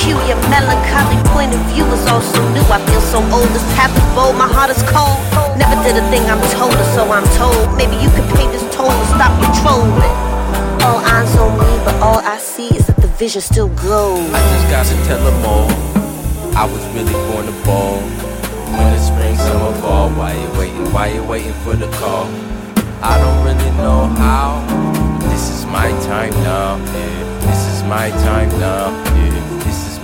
Your 0.08 0.38
melancholy 0.46 1.18
point 1.34 1.52
of 1.52 1.60
view 1.74 1.84
is 1.90 2.06
also 2.06 2.38
new. 2.54 2.62
I 2.70 2.78
feel 2.86 3.00
so 3.00 3.18
old, 3.34 3.50
this 3.50 3.66
is 3.66 4.04
bold, 4.14 4.38
my 4.38 4.46
heart 4.46 4.70
is 4.70 4.78
cold. 4.86 5.18
Never 5.58 5.74
did 5.82 5.98
a 5.98 6.06
thing 6.06 6.22
I'm 6.30 6.38
told, 6.54 6.70
or 6.70 6.88
so 6.94 7.10
I'm 7.10 7.26
told. 7.34 7.74
Maybe 7.74 7.98
you 7.98 8.08
could 8.14 8.30
pay 8.38 8.46
this 8.54 8.62
toll 8.70 8.90
and 8.90 9.08
stop 9.10 9.34
your 9.42 9.50
trolling. 9.58 10.16
All 10.86 11.02
eyes 11.02 11.34
on 11.34 11.58
me, 11.58 11.66
but 11.84 11.98
all 11.98 12.22
I 12.22 12.38
see 12.38 12.70
is 12.78 12.86
that 12.86 12.96
the 13.02 13.08
vision 13.18 13.42
still 13.42 13.68
glows. 13.74 14.22
I 14.30 14.38
just 14.54 14.66
gotta 14.70 14.94
tell 15.10 15.18
them 15.18 15.42
all. 15.42 15.66
I 16.54 16.62
was 16.62 16.82
really 16.94 17.12
born 17.26 17.46
to 17.50 17.56
ball. 17.66 17.98
Winter, 18.70 19.02
spring, 19.02 19.34
summer, 19.34 19.74
fall. 19.82 20.10
Why 20.10 20.38
you 20.38 20.48
waiting? 20.58 20.92
Why 20.94 21.06
you 21.08 21.24
waiting 21.24 21.54
for 21.66 21.74
the 21.74 21.90
call? 21.98 22.30
I 23.02 23.18
don't 23.18 23.40
really 23.42 23.70
know 23.82 24.06
how. 24.14 24.62
This 25.26 25.50
is 25.50 25.66
my 25.66 25.90
time 26.06 26.30
now. 26.46 26.78
Yeah. 26.78 27.40
This 27.50 27.66
is 27.74 27.82
my 27.84 28.10
time 28.22 28.48
now. 28.60 28.94
Yeah. 28.94 29.19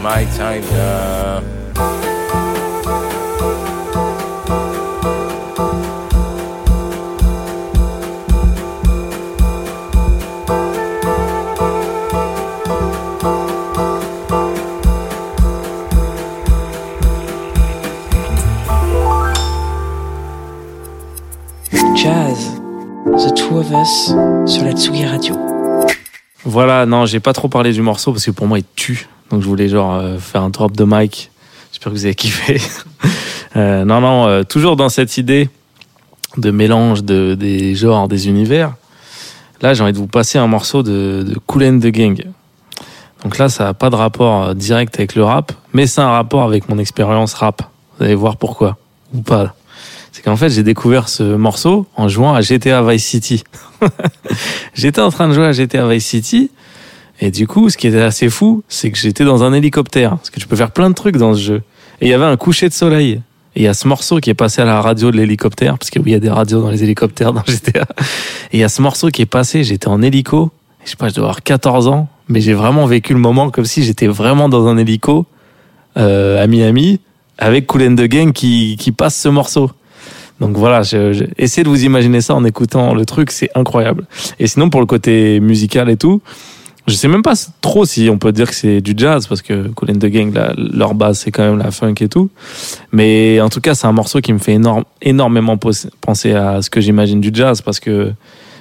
This 0.06 0.28
is 0.30 0.38
my 0.38 0.38
time 0.38 0.62
now. 0.70 1.42
Jazz, 21.96 22.60
The 23.04 23.34
Two 23.34 23.58
of 23.58 23.72
Us 23.72 24.14
sur 24.46 24.64
la 24.64 24.72
Tsugi 24.72 25.04
Radio. 25.04 25.36
Voilà, 26.44 26.86
non, 26.86 27.06
j'ai 27.06 27.18
pas 27.18 27.32
trop 27.32 27.48
parlé 27.48 27.72
du 27.72 27.82
morceau 27.82 28.12
parce 28.12 28.24
que 28.24 28.30
pour 28.30 28.46
moi 28.46 28.58
il 28.60 28.64
tue. 28.76 29.08
Donc 29.30 29.42
je 29.42 29.46
voulais 29.46 29.68
genre 29.68 29.94
euh, 29.94 30.18
faire 30.18 30.42
un 30.42 30.50
drop 30.50 30.76
de 30.76 30.84
mic. 30.84 31.30
J'espère 31.72 31.92
que 31.92 31.98
vous 31.98 32.04
avez 32.04 32.14
kiffé. 32.14 32.60
Euh, 33.56 33.86
non, 33.86 34.02
non, 34.02 34.26
euh, 34.26 34.42
toujours 34.42 34.76
dans 34.76 34.90
cette 34.90 35.16
idée 35.16 35.48
de 36.36 36.50
mélange 36.50 37.04
de, 37.04 37.34
des 37.34 37.74
genres, 37.74 38.06
des 38.06 38.28
univers. 38.28 38.74
Là, 39.62 39.72
j'ai 39.72 39.82
envie 39.82 39.94
de 39.94 39.98
vous 39.98 40.06
passer 40.06 40.36
un 40.36 40.46
morceau 40.46 40.82
de, 40.82 41.24
de 41.26 41.38
Kool 41.46 41.64
and 41.64 41.78
the 41.78 41.86
Gang. 41.86 42.22
Donc 43.24 43.38
là, 43.38 43.48
ça 43.48 43.64
n'a 43.64 43.74
pas 43.74 43.88
de 43.88 43.96
rapport 43.96 44.44
euh, 44.44 44.54
direct 44.54 44.96
avec 44.96 45.14
le 45.14 45.24
rap, 45.24 45.52
mais 45.72 45.86
c'est 45.86 46.00
un 46.00 46.10
rapport 46.10 46.42
avec 46.42 46.68
mon 46.68 46.78
expérience 46.78 47.34
rap. 47.34 47.62
Vous 47.98 48.04
allez 48.04 48.14
voir 48.14 48.36
pourquoi, 48.36 48.76
ou 49.14 49.22
pas. 49.22 49.54
C'est 50.12 50.22
qu'en 50.22 50.36
fait, 50.36 50.50
j'ai 50.50 50.62
découvert 50.62 51.08
ce 51.08 51.22
morceau 51.22 51.86
en 51.96 52.08
jouant 52.08 52.34
à 52.34 52.42
GTA 52.42 52.82
Vice 52.82 53.04
City. 53.04 53.42
j'étais 54.74 55.00
en 55.00 55.10
train 55.10 55.28
de 55.28 55.32
jouer 55.32 55.46
à 55.46 55.52
GTA 55.52 55.88
Vice 55.88 56.06
City, 56.06 56.50
et 57.20 57.30
du 57.30 57.46
coup, 57.46 57.70
ce 57.70 57.76
qui 57.76 57.86
était 57.88 58.00
assez 58.02 58.28
fou, 58.28 58.62
c'est 58.68 58.90
que 58.90 58.98
j'étais 58.98 59.24
dans 59.24 59.42
un 59.42 59.52
hélicoptère, 59.52 60.16
parce 60.16 60.30
que 60.30 60.38
tu 60.40 60.46
peux 60.46 60.56
faire 60.56 60.70
plein 60.70 60.90
de 60.90 60.94
trucs 60.94 61.16
dans 61.16 61.34
ce 61.34 61.40
jeu. 61.40 61.62
Et 62.00 62.06
il 62.06 62.08
y 62.10 62.12
avait 62.14 62.24
un 62.24 62.36
coucher 62.36 62.68
de 62.68 62.74
soleil. 62.74 63.20
Et 63.54 63.60
il 63.60 63.62
y 63.62 63.68
a 63.68 63.74
ce 63.74 63.88
morceau 63.88 64.18
qui 64.20 64.28
est 64.28 64.34
passé 64.34 64.60
à 64.60 64.66
la 64.66 64.80
radio 64.82 65.10
de 65.10 65.16
l'hélicoptère, 65.16 65.78
parce 65.78 65.88
que 65.90 65.98
oui, 65.98 66.06
il 66.08 66.12
y 66.12 66.16
a 66.16 66.20
des 66.20 66.28
radios 66.28 66.60
dans 66.60 66.68
les 66.70 66.82
hélicoptères 66.84 67.32
dans 67.32 67.42
GTA. 67.46 67.86
Et 68.52 68.58
il 68.58 68.60
y 68.60 68.64
a 68.64 68.68
ce 68.68 68.82
morceau 68.82 69.08
qui 69.08 69.22
est 69.22 69.26
passé, 69.26 69.64
j'étais 69.64 69.88
en 69.88 70.02
hélico, 70.02 70.50
je 70.84 70.90
sais 70.90 70.96
pas, 70.96 71.08
je 71.08 71.14
dois 71.14 71.24
avoir 71.24 71.42
14 71.42 71.88
ans, 71.88 72.08
mais 72.28 72.40
j'ai 72.42 72.52
vraiment 72.52 72.84
vécu 72.86 73.14
le 73.14 73.18
moment 73.18 73.50
comme 73.50 73.64
si 73.64 73.82
j'étais 73.82 74.06
vraiment 74.08 74.48
dans 74.50 74.66
un 74.66 74.76
hélico 74.76 75.24
euh, 75.96 76.42
à 76.42 76.46
Miami 76.46 77.00
avec 77.38 77.66
Cool 77.66 77.94
the 77.96 78.02
Gang 78.08 78.32
qui, 78.32 78.76
qui 78.78 78.92
passe 78.92 79.16
ce 79.16 79.28
morceau. 79.28 79.70
Donc 80.40 80.56
voilà, 80.58 80.82
je, 80.82 81.14
je- 81.14 81.24
essayez 81.38 81.64
de 81.64 81.68
vous 81.70 81.84
imaginer 81.84 82.20
ça 82.20 82.34
en 82.34 82.44
écoutant 82.44 82.92
le 82.94 83.06
truc, 83.06 83.30
c'est 83.30 83.48
incroyable. 83.54 84.06
Et 84.38 84.46
sinon, 84.46 84.68
pour 84.68 84.80
le 84.80 84.86
côté 84.86 85.40
musical 85.40 85.88
et 85.88 85.96
tout, 85.96 86.20
je 86.86 86.94
sais 86.94 87.08
même 87.08 87.22
pas 87.22 87.34
trop 87.60 87.84
si 87.84 88.08
on 88.10 88.18
peut 88.18 88.32
dire 88.32 88.48
que 88.48 88.54
c'est 88.54 88.80
du 88.80 88.94
jazz, 88.96 89.26
parce 89.26 89.42
que 89.42 89.68
Cool 89.68 89.90
and 89.90 89.98
the 89.98 90.06
Gang, 90.06 90.32
leur 90.56 90.94
base, 90.94 91.18
c'est 91.18 91.30
quand 91.30 91.42
même 91.42 91.58
la 91.58 91.70
funk 91.70 91.94
et 92.00 92.08
tout. 92.08 92.30
Mais 92.92 93.40
en 93.40 93.48
tout 93.48 93.60
cas, 93.60 93.74
c'est 93.74 93.86
un 93.86 93.92
morceau 93.92 94.20
qui 94.20 94.32
me 94.32 94.38
fait 94.38 94.58
énormément 95.02 95.56
penser 95.56 96.32
à 96.32 96.62
ce 96.62 96.70
que 96.70 96.80
j'imagine 96.80 97.20
du 97.20 97.30
jazz, 97.32 97.60
parce 97.60 97.80
que 97.80 98.12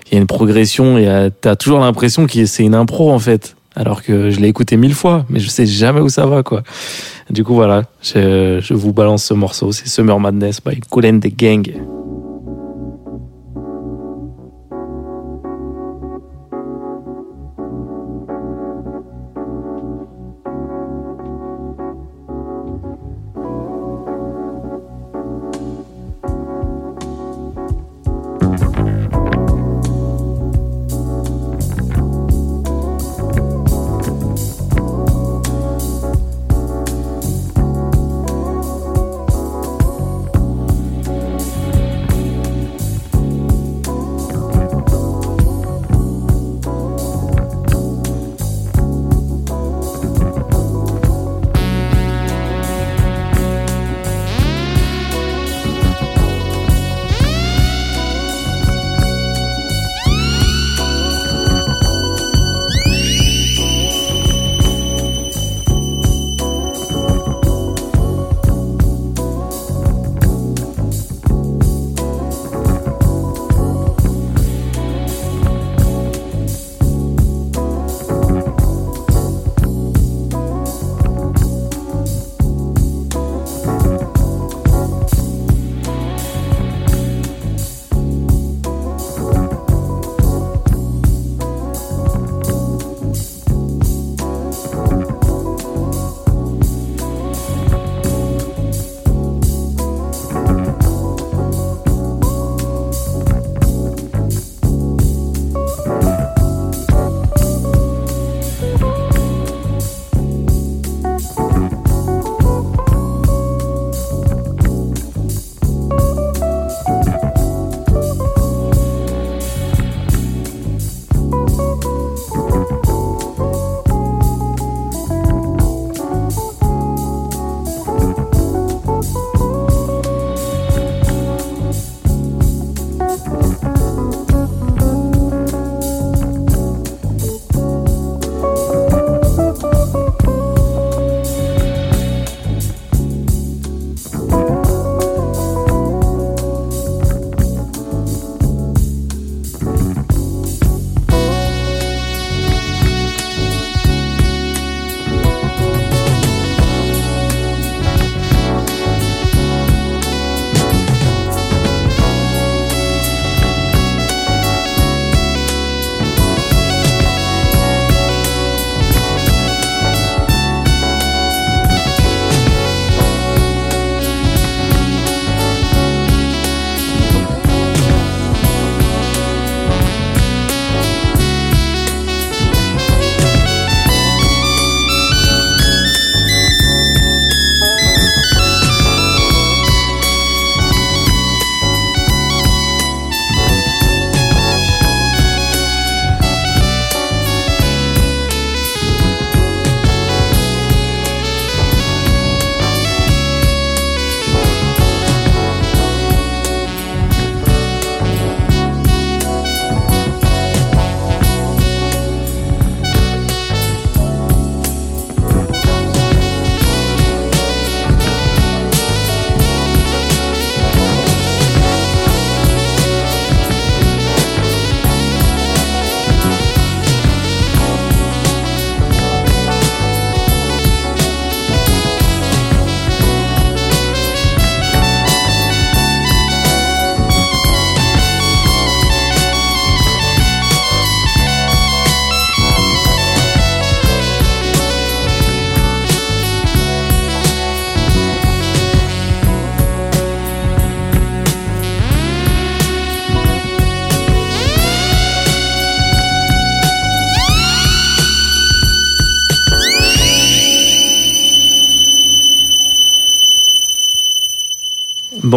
il 0.07 0.13
y 0.13 0.17
a 0.17 0.21
une 0.21 0.27
progression 0.27 0.97
et 0.97 1.07
euh, 1.07 1.29
t'as 1.41 1.55
toujours 1.55 1.79
l'impression 1.79 2.27
que 2.27 2.45
c'est 2.45 2.63
une 2.63 2.75
impro 2.75 3.11
en 3.11 3.19
fait. 3.19 3.55
Alors 3.75 4.03
que 4.03 4.29
je 4.29 4.39
l'ai 4.39 4.47
écouté 4.47 4.77
mille 4.77 4.93
fois, 4.93 5.25
mais 5.29 5.39
je 5.39 5.49
sais 5.49 5.65
jamais 5.65 5.99
où 5.99 6.07
ça 6.07 6.25
va 6.25 6.43
quoi. 6.43 6.63
Du 7.29 7.43
coup 7.43 7.55
voilà, 7.55 7.83
je, 8.01 8.59
je 8.61 8.73
vous 8.73 8.93
balance 8.93 9.25
ce 9.25 9.33
morceau, 9.33 9.71
c'est 9.71 9.87
Summer 9.87 10.17
Madness 10.19 10.61
by 10.63 10.79
Cool 10.79 11.07
and 11.07 11.19
the 11.19 11.35
Gang. 11.35 11.94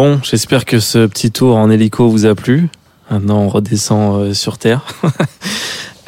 Bon, 0.01 0.17
j'espère 0.23 0.63
que 0.63 0.79
ce 0.79 1.07
petit 1.07 1.29
tour 1.29 1.57
en 1.57 1.69
hélico 1.69 2.07
vous 2.07 2.25
a 2.25 2.33
plu. 2.33 2.69
Maintenant, 3.11 3.39
on 3.39 3.49
redescend 3.49 4.21
euh, 4.21 4.33
sur 4.33 4.57
Terre. 4.57 4.85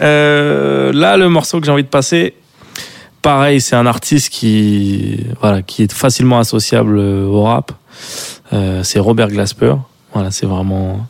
Euh, 0.01 0.91
là, 0.93 1.15
le 1.17 1.30
morceau 1.30 1.60
que 1.60 1.65
j'ai 1.67 1.71
envie 1.71 1.84
de 1.84 1.88
passer, 1.88 2.34
pareil, 3.21 3.62
c'est 3.62 3.75
un 3.75 3.86
artiste 3.86 4.30
qui, 4.30 5.19
voilà, 5.41 5.62
qui 5.62 5.84
est 5.84 5.93
facilement 5.93 6.39
associable 6.39 6.97
euh, 6.97 7.25
au 7.25 7.43
rap. 7.43 7.71
C'est 8.82 8.97
Robert 8.97 9.27
Glasper. 9.27 9.75
Voilà, 10.13 10.32
c'est 10.32 10.47
vraiment. 10.47 11.06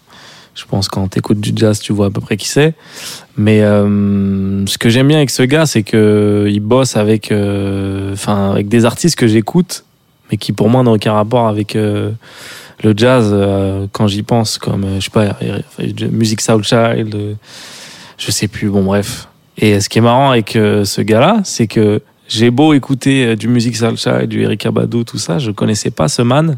Je 0.55 0.65
pense 0.65 0.89
quand 0.89 1.07
t'écoutes 1.07 1.39
du 1.39 1.53
jazz, 1.55 1.79
tu 1.79 1.93
vois 1.93 2.07
à 2.07 2.09
peu 2.09 2.19
près 2.19 2.35
qui 2.35 2.49
c'est. 2.49 2.73
Mais 3.37 3.59
ce 3.61 4.77
que 4.77 4.89
j'aime 4.89 5.07
bien 5.07 5.17
avec 5.17 5.29
ce 5.29 5.43
gars, 5.43 5.65
c'est 5.65 5.83
que 5.83 6.47
il 6.49 6.59
bosse 6.59 6.97
avec, 6.97 7.31
enfin, 8.11 8.51
avec 8.51 8.67
des 8.67 8.83
artistes 8.83 9.15
que 9.15 9.27
j'écoute, 9.27 9.85
mais 10.29 10.37
qui 10.37 10.51
pour 10.51 10.67
moi 10.67 10.83
n'ont 10.83 10.95
aucun 10.95 11.13
rapport 11.13 11.47
avec 11.47 11.77
le 12.83 12.93
jazz 12.95 13.29
euh, 13.31 13.87
quand 13.91 14.07
j'y 14.07 14.23
pense, 14.23 14.57
comme 14.57 14.83
euh, 14.83 14.99
je 14.99 15.05
sais 15.05 15.11
pas, 15.11 15.37
euh, 15.43 15.59
musique 16.11 16.41
Soul 16.41 16.63
Child, 16.63 17.15
euh, 17.15 17.33
je 18.17 18.31
sais 18.31 18.47
plus. 18.47 18.69
Bon 18.69 18.83
bref. 18.83 19.27
Et 19.57 19.79
ce 19.79 19.89
qui 19.89 19.99
est 19.99 20.01
marrant 20.01 20.31
avec 20.31 20.51
ce 20.53 21.01
gars-là, 21.01 21.41
c'est 21.43 21.67
que 21.67 22.01
j'ai 22.27 22.49
beau 22.49 22.73
écouter 22.73 23.35
du 23.35 23.47
musique 23.47 23.75
Soul 23.75 23.97
Child, 23.97 24.27
du 24.27 24.41
Erika 24.41 24.71
Badu, 24.71 25.03
tout 25.03 25.17
ça, 25.17 25.39
je 25.39 25.51
connaissais 25.51 25.91
pas 25.91 26.07
ce 26.07 26.21
man 26.21 26.57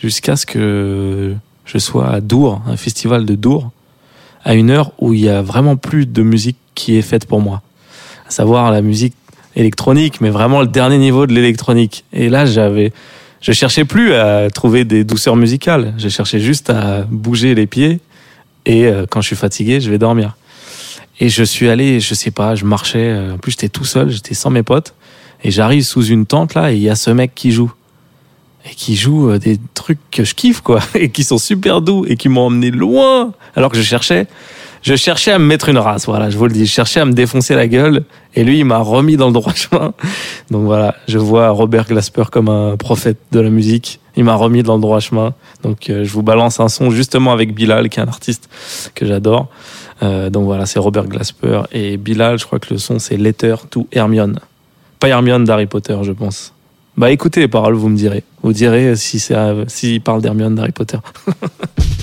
jusqu'à 0.00 0.36
ce 0.36 0.44
que 0.46 1.34
je 1.64 1.78
sois 1.78 2.08
à 2.08 2.20
Dour, 2.20 2.62
un 2.68 2.76
festival 2.76 3.24
de 3.24 3.34
Dour, 3.34 3.70
à 4.44 4.54
une 4.54 4.70
heure 4.70 4.92
où 4.98 5.14
il 5.14 5.20
y 5.20 5.28
a 5.28 5.42
vraiment 5.42 5.76
plus 5.76 6.06
de 6.06 6.22
musique 6.22 6.58
qui 6.74 6.96
est 6.96 7.02
faite 7.02 7.26
pour 7.26 7.40
moi. 7.40 7.62
À 8.28 8.30
savoir 8.30 8.70
la 8.70 8.82
musique 8.82 9.14
électronique, 9.56 10.20
mais 10.20 10.30
vraiment 10.30 10.60
le 10.60 10.68
dernier 10.68 10.98
niveau 10.98 11.26
de 11.26 11.32
l'électronique. 11.32 12.04
Et 12.12 12.28
là, 12.28 12.44
j'avais, 12.46 12.92
je 13.46 13.52
cherchais 13.52 13.84
plus 13.84 14.12
à 14.12 14.50
trouver 14.50 14.84
des 14.84 15.04
douceurs 15.04 15.36
musicales. 15.36 15.94
Je 15.98 16.08
cherchais 16.08 16.40
juste 16.40 16.68
à 16.68 17.02
bouger 17.08 17.54
les 17.54 17.68
pieds. 17.68 18.00
Et 18.64 18.86
euh, 18.86 19.06
quand 19.08 19.20
je 19.20 19.28
suis 19.28 19.36
fatigué, 19.36 19.80
je 19.80 19.88
vais 19.88 19.98
dormir. 19.98 20.36
Et 21.20 21.28
je 21.28 21.44
suis 21.44 21.68
allé, 21.68 22.00
je 22.00 22.12
sais 22.14 22.32
pas, 22.32 22.56
je 22.56 22.64
marchais. 22.64 22.98
euh, 22.98 23.34
En 23.34 23.38
plus, 23.38 23.52
j'étais 23.52 23.68
tout 23.68 23.84
seul, 23.84 24.10
j'étais 24.10 24.34
sans 24.34 24.50
mes 24.50 24.64
potes. 24.64 24.94
Et 25.44 25.52
j'arrive 25.52 25.84
sous 25.84 26.04
une 26.06 26.26
tente 26.26 26.54
là, 26.54 26.72
et 26.72 26.74
il 26.74 26.82
y 26.82 26.90
a 26.90 26.96
ce 26.96 27.10
mec 27.10 27.36
qui 27.36 27.52
joue. 27.52 27.72
Et 28.68 28.74
qui 28.74 28.96
joue 28.96 29.30
euh, 29.30 29.38
des 29.38 29.60
trucs 29.74 30.00
que 30.10 30.24
je 30.24 30.34
kiffe, 30.34 30.60
quoi. 30.60 30.80
Et 30.96 31.10
qui 31.10 31.22
sont 31.22 31.38
super 31.38 31.82
doux 31.82 32.04
et 32.08 32.16
qui 32.16 32.28
m'ont 32.28 32.46
emmené 32.46 32.72
loin. 32.72 33.32
Alors 33.54 33.70
que 33.70 33.76
je 33.76 33.82
cherchais, 33.82 34.26
je 34.86 34.94
cherchais 34.94 35.32
à 35.32 35.40
me 35.40 35.44
mettre 35.44 35.68
une 35.68 35.78
race, 35.78 36.06
voilà, 36.06 36.30
je 36.30 36.38
vous 36.38 36.46
le 36.46 36.52
dis. 36.52 36.64
Je 36.64 36.70
cherchais 36.70 37.00
à 37.00 37.04
me 37.04 37.12
défoncer 37.12 37.56
la 37.56 37.66
gueule. 37.66 38.04
Et 38.36 38.44
lui, 38.44 38.60
il 38.60 38.64
m'a 38.64 38.78
remis 38.78 39.16
dans 39.16 39.26
le 39.26 39.32
droit 39.32 39.52
chemin. 39.56 39.94
Donc 40.52 40.64
voilà, 40.64 40.94
je 41.08 41.18
vois 41.18 41.50
Robert 41.50 41.86
Glasper 41.86 42.22
comme 42.30 42.48
un 42.48 42.76
prophète 42.76 43.18
de 43.32 43.40
la 43.40 43.50
musique. 43.50 43.98
Il 44.14 44.22
m'a 44.22 44.36
remis 44.36 44.62
dans 44.62 44.76
le 44.76 44.80
droit 44.80 45.00
chemin. 45.00 45.34
Donc 45.64 45.90
euh, 45.90 46.04
je 46.04 46.12
vous 46.12 46.22
balance 46.22 46.60
un 46.60 46.68
son 46.68 46.92
justement 46.92 47.32
avec 47.32 47.52
Bilal, 47.52 47.88
qui 47.88 47.98
est 47.98 48.02
un 48.04 48.06
artiste 48.06 48.48
que 48.94 49.04
j'adore. 49.04 49.48
Euh, 50.04 50.30
donc 50.30 50.44
voilà, 50.44 50.66
c'est 50.66 50.78
Robert 50.78 51.08
Glasper. 51.08 51.62
Et 51.72 51.96
Bilal, 51.96 52.38
je 52.38 52.46
crois 52.46 52.60
que 52.60 52.72
le 52.72 52.78
son, 52.78 53.00
c'est 53.00 53.16
Letter 53.16 53.56
to 53.68 53.88
Hermione. 53.90 54.38
Pas 55.00 55.08
Hermione 55.08 55.42
d'Harry 55.42 55.66
Potter, 55.66 55.98
je 56.02 56.12
pense. 56.12 56.54
Bah 56.96 57.10
écoutez 57.10 57.40
les 57.40 57.48
paroles, 57.48 57.74
vous 57.74 57.88
me 57.88 57.96
direz. 57.96 58.22
Vous 58.44 58.52
direz 58.52 58.94
si 58.94 59.18
c'est 59.18 59.34
s'il 59.66 60.00
parle 60.00 60.22
d'Hermione 60.22 60.54
d'Harry 60.54 60.70
Potter. 60.70 60.98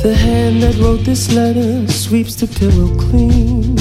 The 0.00 0.14
hand 0.14 0.62
that 0.62 0.76
wrote 0.80 1.04
this 1.04 1.34
letter 1.34 1.86
sweeps 1.88 2.36
the 2.36 2.46
pillow 2.46 2.96
clean. 2.96 3.76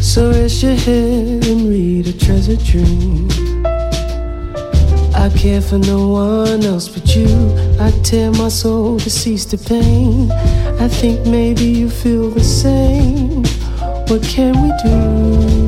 So 0.00 0.30
rest 0.32 0.62
your 0.64 0.74
head 0.74 1.46
and 1.46 1.68
read 1.68 2.08
a 2.08 2.12
treasure 2.12 2.56
dream. 2.56 3.28
I 5.14 5.30
care 5.36 5.60
for 5.60 5.78
no 5.78 6.08
one 6.08 6.64
else 6.64 6.88
but 6.88 7.14
you. 7.14 7.28
I 7.78 7.90
tear 8.02 8.32
my 8.32 8.48
soul 8.48 8.98
to 8.98 9.10
cease 9.10 9.44
the 9.44 9.58
pain. 9.58 10.32
I 10.80 10.88
think 10.88 11.26
maybe 11.26 11.66
you 11.66 11.88
feel 11.88 12.30
the 12.30 12.42
same. 12.42 13.44
What 14.08 14.22
can 14.24 14.60
we 14.60 14.70
do? 14.82 15.59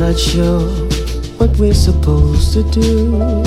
Not 0.00 0.18
sure 0.18 0.66
what 1.36 1.54
we're 1.58 1.74
supposed 1.74 2.54
to 2.54 2.62
do. 2.70 3.44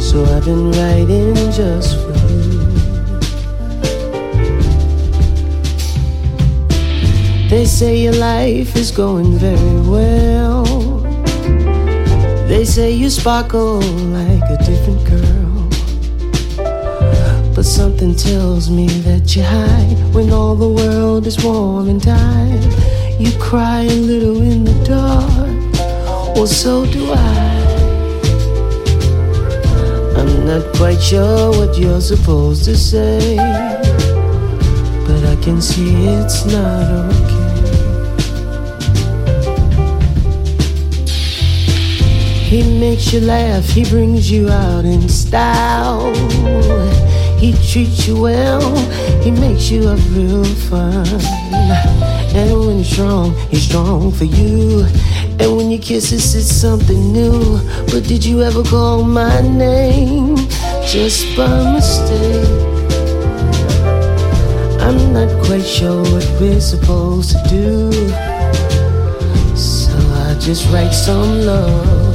So 0.00 0.24
I've 0.24 0.44
been 0.44 0.72
writing 0.72 1.36
just 1.52 1.96
for 2.02 2.12
you. 2.28 2.58
They 7.48 7.64
say 7.66 7.98
your 7.98 8.14
life 8.14 8.74
is 8.74 8.90
going 8.90 9.38
very 9.38 9.80
well. 9.88 10.64
They 12.48 12.64
say 12.64 12.90
you 12.90 13.08
sparkle 13.08 13.80
like 14.10 14.42
a 14.50 14.58
different 14.64 15.04
girl. 15.06 15.68
But 17.54 17.64
something 17.64 18.16
tells 18.16 18.68
me 18.70 18.88
that 19.06 19.36
you 19.36 19.44
hide 19.44 20.12
when 20.12 20.32
all 20.32 20.56
the 20.56 20.68
world 20.68 21.28
is 21.28 21.38
warm 21.44 21.88
and 21.88 22.02
tired. 22.02 22.87
You 23.18 23.36
cry 23.40 23.80
a 23.82 23.96
little 23.96 24.40
in 24.42 24.62
the 24.62 24.74
dark, 24.84 26.36
well, 26.36 26.46
so 26.46 26.86
do 26.86 27.10
I. 27.10 27.58
I'm 30.16 30.46
not 30.46 30.76
quite 30.76 31.00
sure 31.00 31.50
what 31.50 31.76
you're 31.76 32.00
supposed 32.00 32.64
to 32.66 32.76
say, 32.76 33.36
but 35.04 35.24
I 35.24 35.34
can 35.42 35.60
see 35.60 36.06
it's 36.06 36.44
not 36.44 36.86
okay. 37.10 37.38
He 42.48 42.62
makes 42.78 43.12
you 43.12 43.20
laugh, 43.22 43.64
he 43.64 43.82
brings 43.84 44.30
you 44.30 44.48
out 44.48 44.84
in 44.84 45.08
style. 45.08 46.14
He 47.36 47.52
treats 47.68 48.06
you 48.06 48.20
well, 48.20 48.76
he 49.22 49.32
makes 49.32 49.70
you 49.70 49.88
have 49.88 50.16
real 50.16 50.44
fun. 50.44 52.07
And 52.38 52.60
when 52.60 52.78
he's 52.78 52.90
strong, 52.92 53.34
he's 53.50 53.64
strong 53.64 54.12
for 54.12 54.22
you. 54.22 54.86
And 55.40 55.56
when 55.56 55.72
you 55.72 55.78
kiss 55.80 56.12
us, 56.12 56.36
it's 56.36 56.54
something 56.54 57.12
new. 57.12 57.58
But 57.90 58.04
did 58.04 58.24
you 58.24 58.42
ever 58.42 58.62
call 58.62 59.02
my 59.02 59.40
name 59.40 60.36
just 60.86 61.36
by 61.36 61.72
mistake? 61.72 62.46
I'm 64.86 65.12
not 65.12 65.30
quite 65.46 65.66
sure 65.66 66.02
what 66.12 66.26
we're 66.40 66.60
supposed 66.60 67.32
to 67.32 67.42
do. 67.48 67.90
So 69.56 69.98
I 70.24 70.36
just 70.38 70.70
write 70.72 70.92
some 70.92 71.40
love 71.40 72.07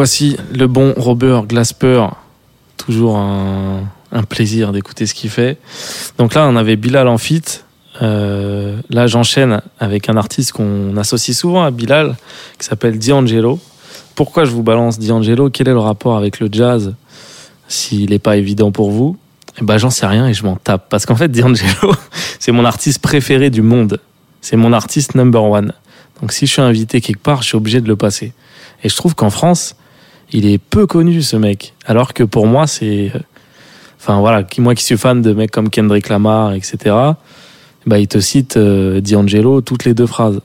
voici 0.00 0.38
le 0.54 0.66
bon 0.66 0.94
Robert 0.96 1.44
Glasper. 1.44 2.06
Toujours 2.78 3.18
un, 3.18 3.82
plaisir 4.30 4.72
d'écouter 4.72 5.04
ce 5.04 5.12
qu'il 5.12 5.28
fait. 5.28 5.58
Donc 6.16 6.32
là, 6.32 6.48
on 6.48 6.56
avait 6.56 6.76
Bilal 6.76 7.06
en 7.06 7.18
feat. 7.18 7.66
Euh, 8.00 8.80
là, 8.88 9.06
j'enchaîne 9.06 9.60
avec 9.78 10.08
un 10.08 10.16
artiste 10.16 10.52
qu'on 10.52 10.96
associe 10.96 11.36
souvent 11.36 11.64
à 11.64 11.70
Bilal, 11.70 12.16
qui 12.58 12.64
s'appelle 12.66 12.98
D'Angelo. 12.98 13.60
Pourquoi 14.14 14.46
je 14.46 14.52
vous 14.52 14.62
balance 14.62 14.98
D'Angelo? 14.98 15.50
Quel 15.50 15.68
est 15.68 15.72
le 15.72 15.78
rapport 15.78 16.16
avec 16.16 16.40
le 16.40 16.48
jazz? 16.50 16.94
S'il 17.68 18.08
n'est 18.08 18.18
pas 18.18 18.38
évident 18.38 18.72
pour 18.72 18.90
vous, 18.90 19.18
eh 19.60 19.64
ben, 19.66 19.76
j'en 19.76 19.90
sais 19.90 20.06
rien 20.06 20.26
et 20.26 20.32
je 20.32 20.44
m'en 20.44 20.56
tape. 20.56 20.86
Parce 20.88 21.04
qu'en 21.04 21.16
fait, 21.16 21.28
D'Angelo, 21.28 21.94
c'est 22.38 22.52
mon 22.52 22.64
artiste 22.64 23.02
préféré 23.02 23.50
du 23.50 23.60
monde. 23.60 24.00
C'est 24.40 24.56
mon 24.56 24.72
artiste 24.72 25.14
number 25.14 25.44
one. 25.44 25.74
Donc 26.22 26.32
si 26.32 26.46
je 26.46 26.52
suis 26.52 26.62
invité 26.62 27.02
quelque 27.02 27.22
part, 27.22 27.42
je 27.42 27.48
suis 27.48 27.56
obligé 27.58 27.82
de 27.82 27.88
le 27.88 27.96
passer. 27.96 28.32
Et 28.82 28.88
je 28.88 28.96
trouve 28.96 29.14
qu'en 29.14 29.28
France, 29.28 29.76
il 30.32 30.46
est 30.46 30.58
peu 30.58 30.86
connu 30.86 31.22
ce 31.22 31.36
mec. 31.36 31.74
Alors 31.86 32.14
que 32.14 32.22
pour 32.22 32.46
moi, 32.46 32.66
c'est. 32.66 33.12
Enfin 34.00 34.20
voilà, 34.20 34.44
moi 34.58 34.74
qui 34.74 34.84
suis 34.84 34.96
fan 34.96 35.20
de 35.20 35.32
mecs 35.32 35.50
comme 35.50 35.68
Kendrick 35.68 36.08
Lamar, 36.08 36.54
etc., 36.54 36.96
bah, 37.86 37.98
il 37.98 38.08
te 38.08 38.18
cite 38.18 38.56
euh, 38.56 39.00
D'Angelo 39.00 39.60
toutes 39.60 39.84
les 39.84 39.94
deux 39.94 40.06
phrases. 40.06 40.40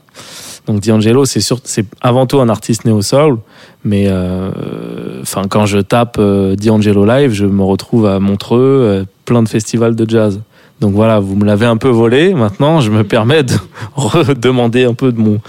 Donc 0.66 0.80
D'Angelo, 0.80 1.24
c'est 1.24 1.40
sûr, 1.40 1.60
c'est 1.64 1.86
avant 2.00 2.26
tout 2.26 2.40
un 2.40 2.48
artiste 2.48 2.84
néo-soul, 2.84 3.38
mais 3.84 4.06
euh, 4.08 5.20
enfin 5.22 5.44
quand 5.48 5.64
je 5.64 5.78
tape 5.78 6.16
euh, 6.18 6.56
D'Angelo 6.56 7.04
live, 7.04 7.32
je 7.32 7.46
me 7.46 7.62
retrouve 7.62 8.06
à 8.06 8.18
Montreux, 8.18 8.58
euh, 8.60 9.04
plein 9.24 9.42
de 9.42 9.48
festivals 9.48 9.94
de 9.94 10.08
jazz. 10.08 10.40
Donc 10.80 10.92
voilà, 10.92 11.20
vous 11.20 11.36
me 11.36 11.44
l'avez 11.44 11.66
un 11.66 11.76
peu 11.76 11.88
volé. 11.88 12.34
Maintenant, 12.34 12.80
je 12.80 12.90
me 12.90 13.04
permets 13.04 13.42
de 13.42 13.54
redemander 13.94 14.84
un 14.84 14.94
peu 14.94 15.12
de 15.12 15.18
mon, 15.18 15.40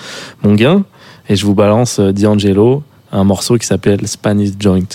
mon 0.44 0.54
gain 0.54 0.84
et 1.30 1.36
je 1.36 1.46
vous 1.46 1.56
balance 1.56 2.00
euh, 2.00 2.12
D'Angelo, 2.12 2.84
un 3.12 3.24
morceau 3.24 3.58
qui 3.58 3.66
s'appelle 3.66 4.08
Spanish 4.08 4.52
Joint. 4.60 4.88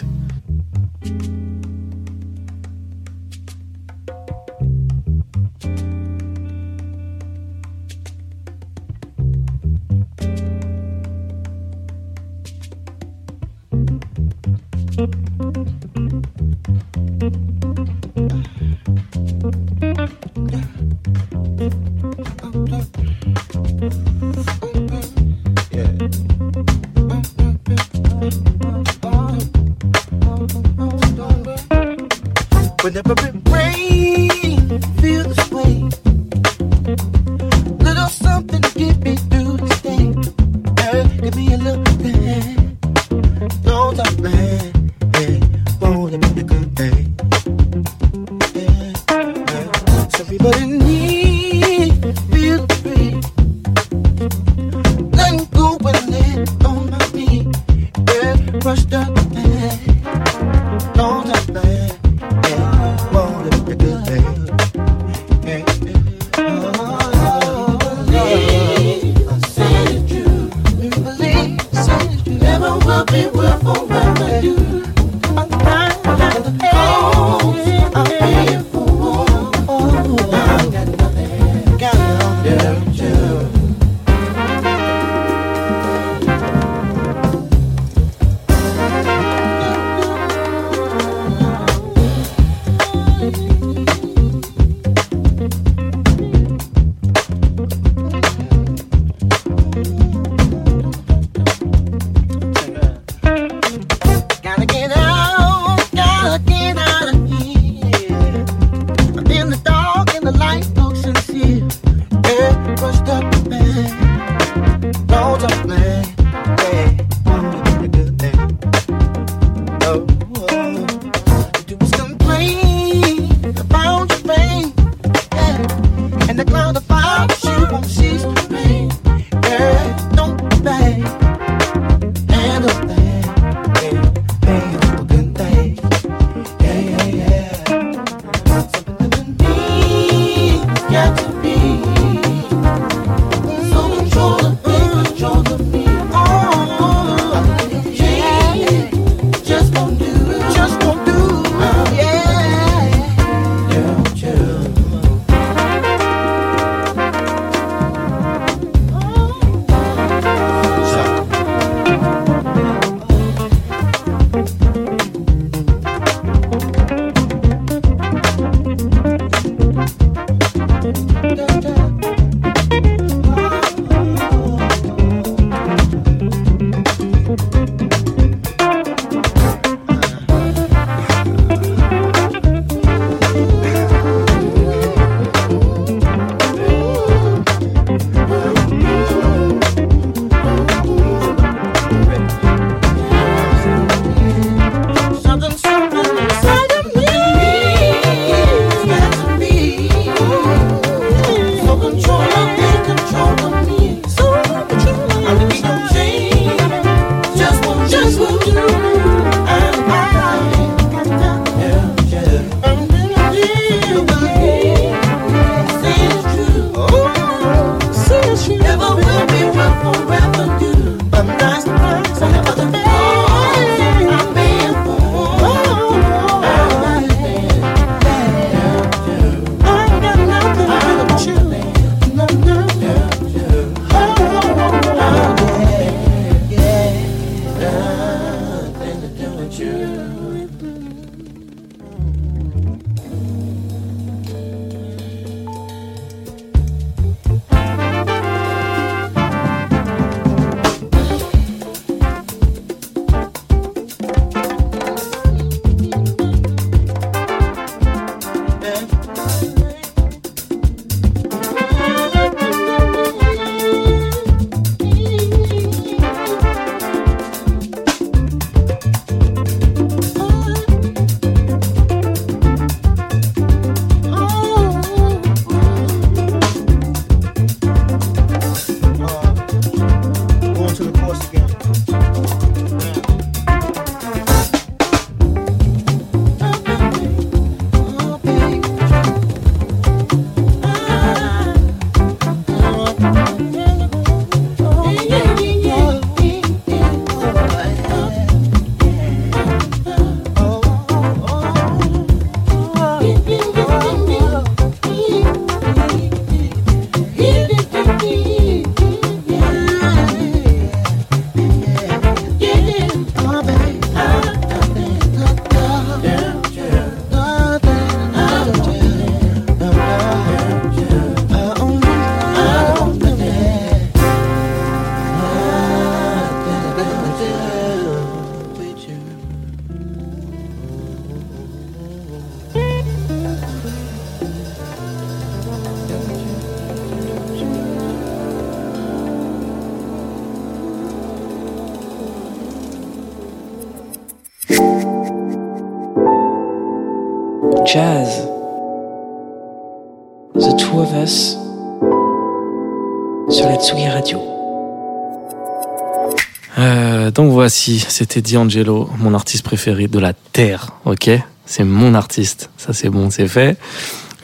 Donc 357.15 357.31
voici, 357.31 357.85
c'était 357.89 358.23
D'Angelo, 358.23 358.89
mon 358.99 359.15
artiste 359.15 359.45
préféré 359.45 359.89
de 359.89 359.99
la 359.99 360.13
Terre, 360.13 360.73
ok? 360.85 361.11
C'est 361.45 361.65
mon 361.65 361.95
artiste, 361.95 362.51
ça 362.57 362.73
c'est 362.73 362.89
bon, 362.89 363.11
c'est 363.11 363.29
fait. 363.29 363.59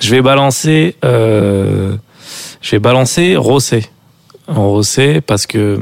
Je 0.01 0.11
vais 0.11 0.22
balancer, 0.22 0.97
euh, 1.05 1.97
je 2.61 2.70
vais 2.70 2.78
balancer 2.78 3.36
Rossé. 3.36 3.84
Rossé, 4.47 5.20
parce 5.20 5.47
que, 5.47 5.80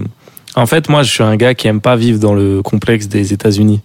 en 0.57 0.67
fait, 0.67 0.89
moi 0.89 1.03
je 1.03 1.13
suis 1.13 1.23
un 1.23 1.37
gars 1.37 1.55
qui 1.55 1.69
aime 1.69 1.81
pas 1.81 1.97
vivre 1.97 2.19
dans 2.19 2.35
le 2.35 2.63
complexe 2.63 3.09
des 3.09 3.33
États-Unis. 3.33 3.81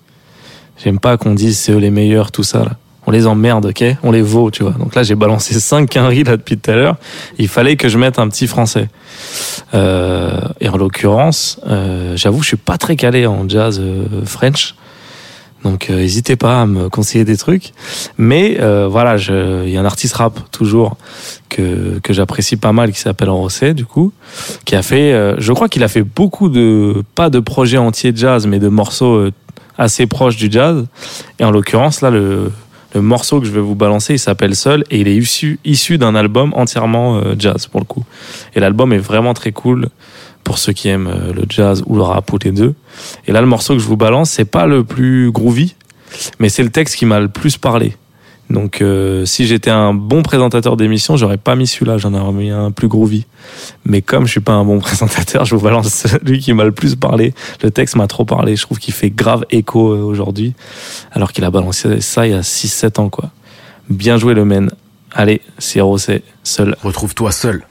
J'aime 0.84 1.00
pas 1.00 1.18
qu'on 1.18 1.36
dise 1.36 1.60
c'est 1.60 1.74
eux 1.74 1.78
les 1.78 1.92
meilleurs, 1.92 2.32
tout 2.32 2.44
ça 2.44 2.60
là. 2.60 2.78
On 3.12 3.14
les 3.14 3.28
emmerde, 3.28 3.66
ok? 3.66 3.84
On 4.04 4.12
les 4.14 4.22
vaut, 4.22 4.52
tu 4.52 4.64
vois. 4.64 4.72
Donc 4.72 4.96
là, 4.96 5.04
j'ai 5.04 5.16
balancé 5.16 5.54
cinq 5.60 5.90
quinries 5.90 6.24
là 6.24 6.38
depuis 6.38 6.58
tout 6.58 6.72
à 6.72 6.76
l'heure. 6.76 6.96
Il 7.38 7.50
fallait 7.50 7.76
que 7.76 7.90
je 7.90 7.98
mette 7.98 8.20
un 8.20 8.30
petit 8.30 8.48
français. 8.48 8.88
Euh, 9.74 10.40
et 10.62 10.70
en 10.70 10.78
l'occurrence, 10.78 11.60
euh, 11.68 12.16
j'avoue, 12.16 12.42
je 12.42 12.48
suis 12.48 12.58
pas 12.58 12.78
très 12.78 12.96
calé 12.96 13.28
en 13.28 13.50
jazz 13.50 13.82
euh, 13.82 14.06
French. 14.24 14.76
Donc, 15.66 15.90
euh, 15.90 15.98
n'hésitez 15.98 16.38
pas 16.38 16.62
à 16.62 16.66
me 16.66 16.88
conseiller 16.88 17.26
des 17.26 17.36
trucs. 17.36 17.74
Mais 18.18 18.58
voilà, 18.88 19.18
il 19.18 19.70
y 19.70 19.76
a 19.76 19.82
un 19.82 19.86
artiste 19.86 20.14
rap 20.14 20.40
toujours 20.52 20.96
que 21.50 22.00
que 22.02 22.14
j'apprécie 22.14 22.56
pas 22.56 22.72
mal 22.72 22.94
qui 22.94 23.00
s'appelle 23.02 23.30
Rosset, 23.30 23.74
du 23.74 23.84
coup, 23.84 24.14
qui 24.64 24.78
a 24.78 24.84
fait, 24.84 25.36
je 25.38 25.52
crois 25.52 25.68
qu'il 25.68 25.84
a 25.84 25.90
fait 25.90 26.04
beaucoup 26.04 26.48
de 26.48 27.04
pas 27.14 27.30
de 27.30 27.42
projets 27.42 27.78
entiers 27.78 28.14
jazz, 28.16 28.48
mais 28.48 28.60
de 28.60 28.70
morceaux 28.70 29.28
assez 29.78 30.08
proches 30.08 30.38
du 30.38 30.50
jazz. 30.50 30.86
Et 31.40 31.44
en 31.44 31.52
l'occurrence, 31.52 32.00
là, 32.00 32.10
le 32.10 32.52
le 32.94 33.02
morceau 33.02 33.40
que 33.40 33.46
je 33.46 33.52
vais 33.52 33.62
vous 33.62 33.76
balancer, 33.76 34.14
il 34.14 34.20
s'appelle 34.20 34.56
Seul 34.56 34.84
et 34.92 35.00
il 35.00 35.08
est 35.08 35.16
issu, 35.16 35.98
d'un 35.98 36.16
album 36.16 36.54
entièrement 36.56 37.18
euh, 37.18 37.36
jazz 37.38 37.68
pour 37.68 37.80
le 37.80 37.86
coup. 37.86 38.04
Et 38.56 38.60
l'album 38.60 38.94
est 38.94 38.98
vraiment 38.98 39.34
très 39.34 39.52
cool 39.52 39.90
pour 40.44 40.58
ceux 40.58 40.74
qui 40.74 40.90
aiment 40.90 41.08
euh, 41.08 41.34
le 41.34 41.44
jazz 41.48 41.84
ou 41.86 41.96
le 41.96 42.02
rap 42.02 42.32
ou 42.34 42.38
les 42.44 42.52
deux. 42.52 42.74
Et 43.28 43.32
là, 43.32 43.42
le 43.42 43.48
morceau 43.48 43.74
que 43.74 43.80
je 43.80 43.88
vous 43.88 43.98
balance, 43.98 44.30
c'est 44.32 44.46
pas 44.46 44.68
le 44.68 44.84
plus 44.84 45.32
groovy, 45.32 45.76
mais 46.40 46.50
c'est 46.50 46.64
le 46.64 46.70
texte 46.70 46.96
qui 46.96 47.06
m'a 47.06 47.20
le 47.20 47.30
plus 47.30 47.58
parlé. 47.58 47.96
Donc, 48.52 48.82
euh, 48.82 49.26
si 49.26 49.48
j'étais 49.48 49.70
un 49.70 49.94
bon 49.94 50.24
présentateur 50.24 50.76
d'émission, 50.76 51.16
j'aurais 51.16 51.38
pas 51.38 51.56
mis 51.56 51.68
celui-là, 51.68 51.98
j'en 51.98 52.14
aurais 52.14 52.34
mis 52.34 52.50
un 52.50 52.72
plus 52.72 52.90
groovy. 52.90 53.26
Mais 53.86 54.02
comme 54.02 54.26
je 54.26 54.32
suis 54.32 54.42
pas 54.42 54.52
un 54.52 54.66
bon 54.66 54.80
présentateur, 54.82 55.46
je 55.46 55.56
vous 55.56 55.62
balance 55.62 55.88
celui 55.88 56.40
qui 56.40 56.52
m'a 56.54 56.66
le 56.66 56.74
plus 56.74 56.96
parlé. 56.96 57.34
Le 57.64 57.72
texte 57.72 57.96
m'a 57.96 58.08
trop 58.08 58.26
parlé. 58.26 58.58
Je 58.58 58.64
trouve 58.64 58.78
qu'il 58.78 58.94
fait 58.94 59.10
grave 59.10 59.46
écho 59.52 59.94
euh, 59.94 60.02
aujourd'hui, 60.02 60.54
alors 61.14 61.32
qu'il 61.32 61.46
a 61.46 61.50
balancé 61.50 62.02
ça 62.02 62.28
il 62.28 62.32
y 62.32 62.36
a 62.36 62.42
6-7 62.42 63.00
ans, 63.00 63.10
quoi. 63.10 63.32
Bien 63.90 64.18
joué 64.18 64.34
le 64.34 64.44
men. 64.44 64.70
Allez, 65.14 65.42
c'est 65.58 65.82
Rosset, 65.82 66.22
seul. 66.44 66.76
Retrouve-toi 66.84 67.32
seul, 67.32 67.66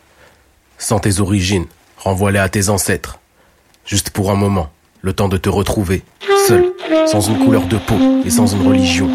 sans 0.78 0.98
tes 0.98 1.20
origines, 1.20 1.66
renvoie-les 1.98 2.38
à 2.38 2.48
tes 2.48 2.70
ancêtres. 2.70 3.18
Juste 3.84 4.10
pour 4.10 4.30
un 4.30 4.34
moment, 4.34 4.70
le 5.02 5.12
temps 5.12 5.28
de 5.28 5.36
te 5.36 5.48
retrouver, 5.48 6.02
seul, 6.46 6.64
sans 7.06 7.20
une 7.28 7.38
couleur 7.38 7.66
de 7.66 7.76
peau 7.76 7.96
et 8.24 8.30
sans 8.30 8.46
une 8.54 8.66
religion. 8.66 9.10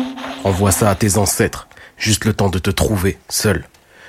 Renvoie 0.46 0.72
ça 0.72 0.92
à 0.92 0.96
tes 0.96 1.18
ancêtres, 1.18 1.68
juste 1.98 2.24
le 2.24 2.32
temps 2.32 2.50
de 2.50 2.60
te 2.60 2.70
trouver, 2.70 3.18
seul. 3.30 3.66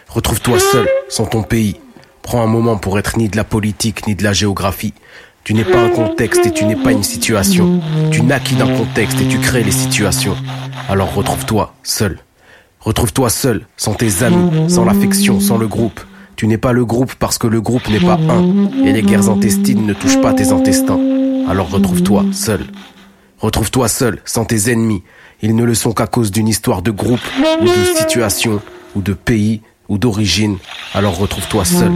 Retrouve-toi 0.06 0.60
seul, 0.60 0.86
sans 1.08 1.24
ton 1.24 1.42
pays. 1.42 1.80
Prends 2.20 2.42
un 2.42 2.46
moment 2.46 2.76
pour 2.76 2.98
être 2.98 3.16
ni 3.16 3.30
de 3.30 3.38
la 3.38 3.44
politique 3.44 4.06
ni 4.06 4.14
de 4.14 4.22
la 4.22 4.34
géographie. 4.34 4.92
Tu 5.44 5.54
n'es 5.54 5.64
pas 5.64 5.80
un 5.80 5.88
contexte 5.88 6.44
et 6.44 6.52
tu 6.52 6.66
n'es 6.66 6.76
pas 6.76 6.92
une 6.92 7.04
situation. 7.04 7.80
Tu 8.10 8.20
naquis 8.20 8.54
d'un 8.54 8.76
contexte 8.76 9.18
et 9.18 9.26
tu 9.26 9.38
crées 9.38 9.62
les 9.62 9.72
situations. 9.72 10.36
Alors 10.90 11.14
retrouve-toi 11.14 11.72
seul. 11.82 12.18
Retrouve-toi 12.80 13.30
seul, 13.30 13.66
sans 13.78 13.94
tes 13.94 14.22
amis, 14.22 14.68
sans 14.68 14.84
l'affection, 14.84 15.40
sans 15.40 15.56
le 15.56 15.68
groupe. 15.68 16.00
Tu 16.36 16.46
n'es 16.48 16.58
pas 16.58 16.72
le 16.72 16.84
groupe 16.84 17.14
parce 17.14 17.38
que 17.38 17.46
le 17.46 17.62
groupe 17.62 17.88
n'est 17.88 17.98
pas 17.98 18.18
un. 18.28 18.84
Et 18.84 18.92
les 18.92 19.00
guerres 19.00 19.30
intestines 19.30 19.86
ne 19.86 19.94
touchent 19.94 20.20
pas 20.20 20.34
tes 20.34 20.50
intestins. 20.50 21.00
Alors 21.48 21.70
retrouve-toi 21.70 22.26
seul. 22.32 22.66
Retrouve-toi 23.38 23.88
seul, 23.88 24.20
sans 24.26 24.44
tes 24.44 24.70
ennemis. 24.70 25.02
Ils 25.42 25.54
ne 25.54 25.64
le 25.64 25.74
sont 25.74 25.92
qu'à 25.92 26.06
cause 26.06 26.30
d'une 26.30 26.48
histoire 26.48 26.82
de 26.82 26.90
groupe, 26.90 27.20
ou 27.60 27.64
de 27.64 27.98
situation, 27.98 28.60
ou 28.94 29.02
de 29.02 29.12
pays, 29.12 29.60
ou 29.88 29.98
d'origine. 29.98 30.58
Alors 30.94 31.16
retrouve-toi 31.18 31.64
seul, 31.64 31.92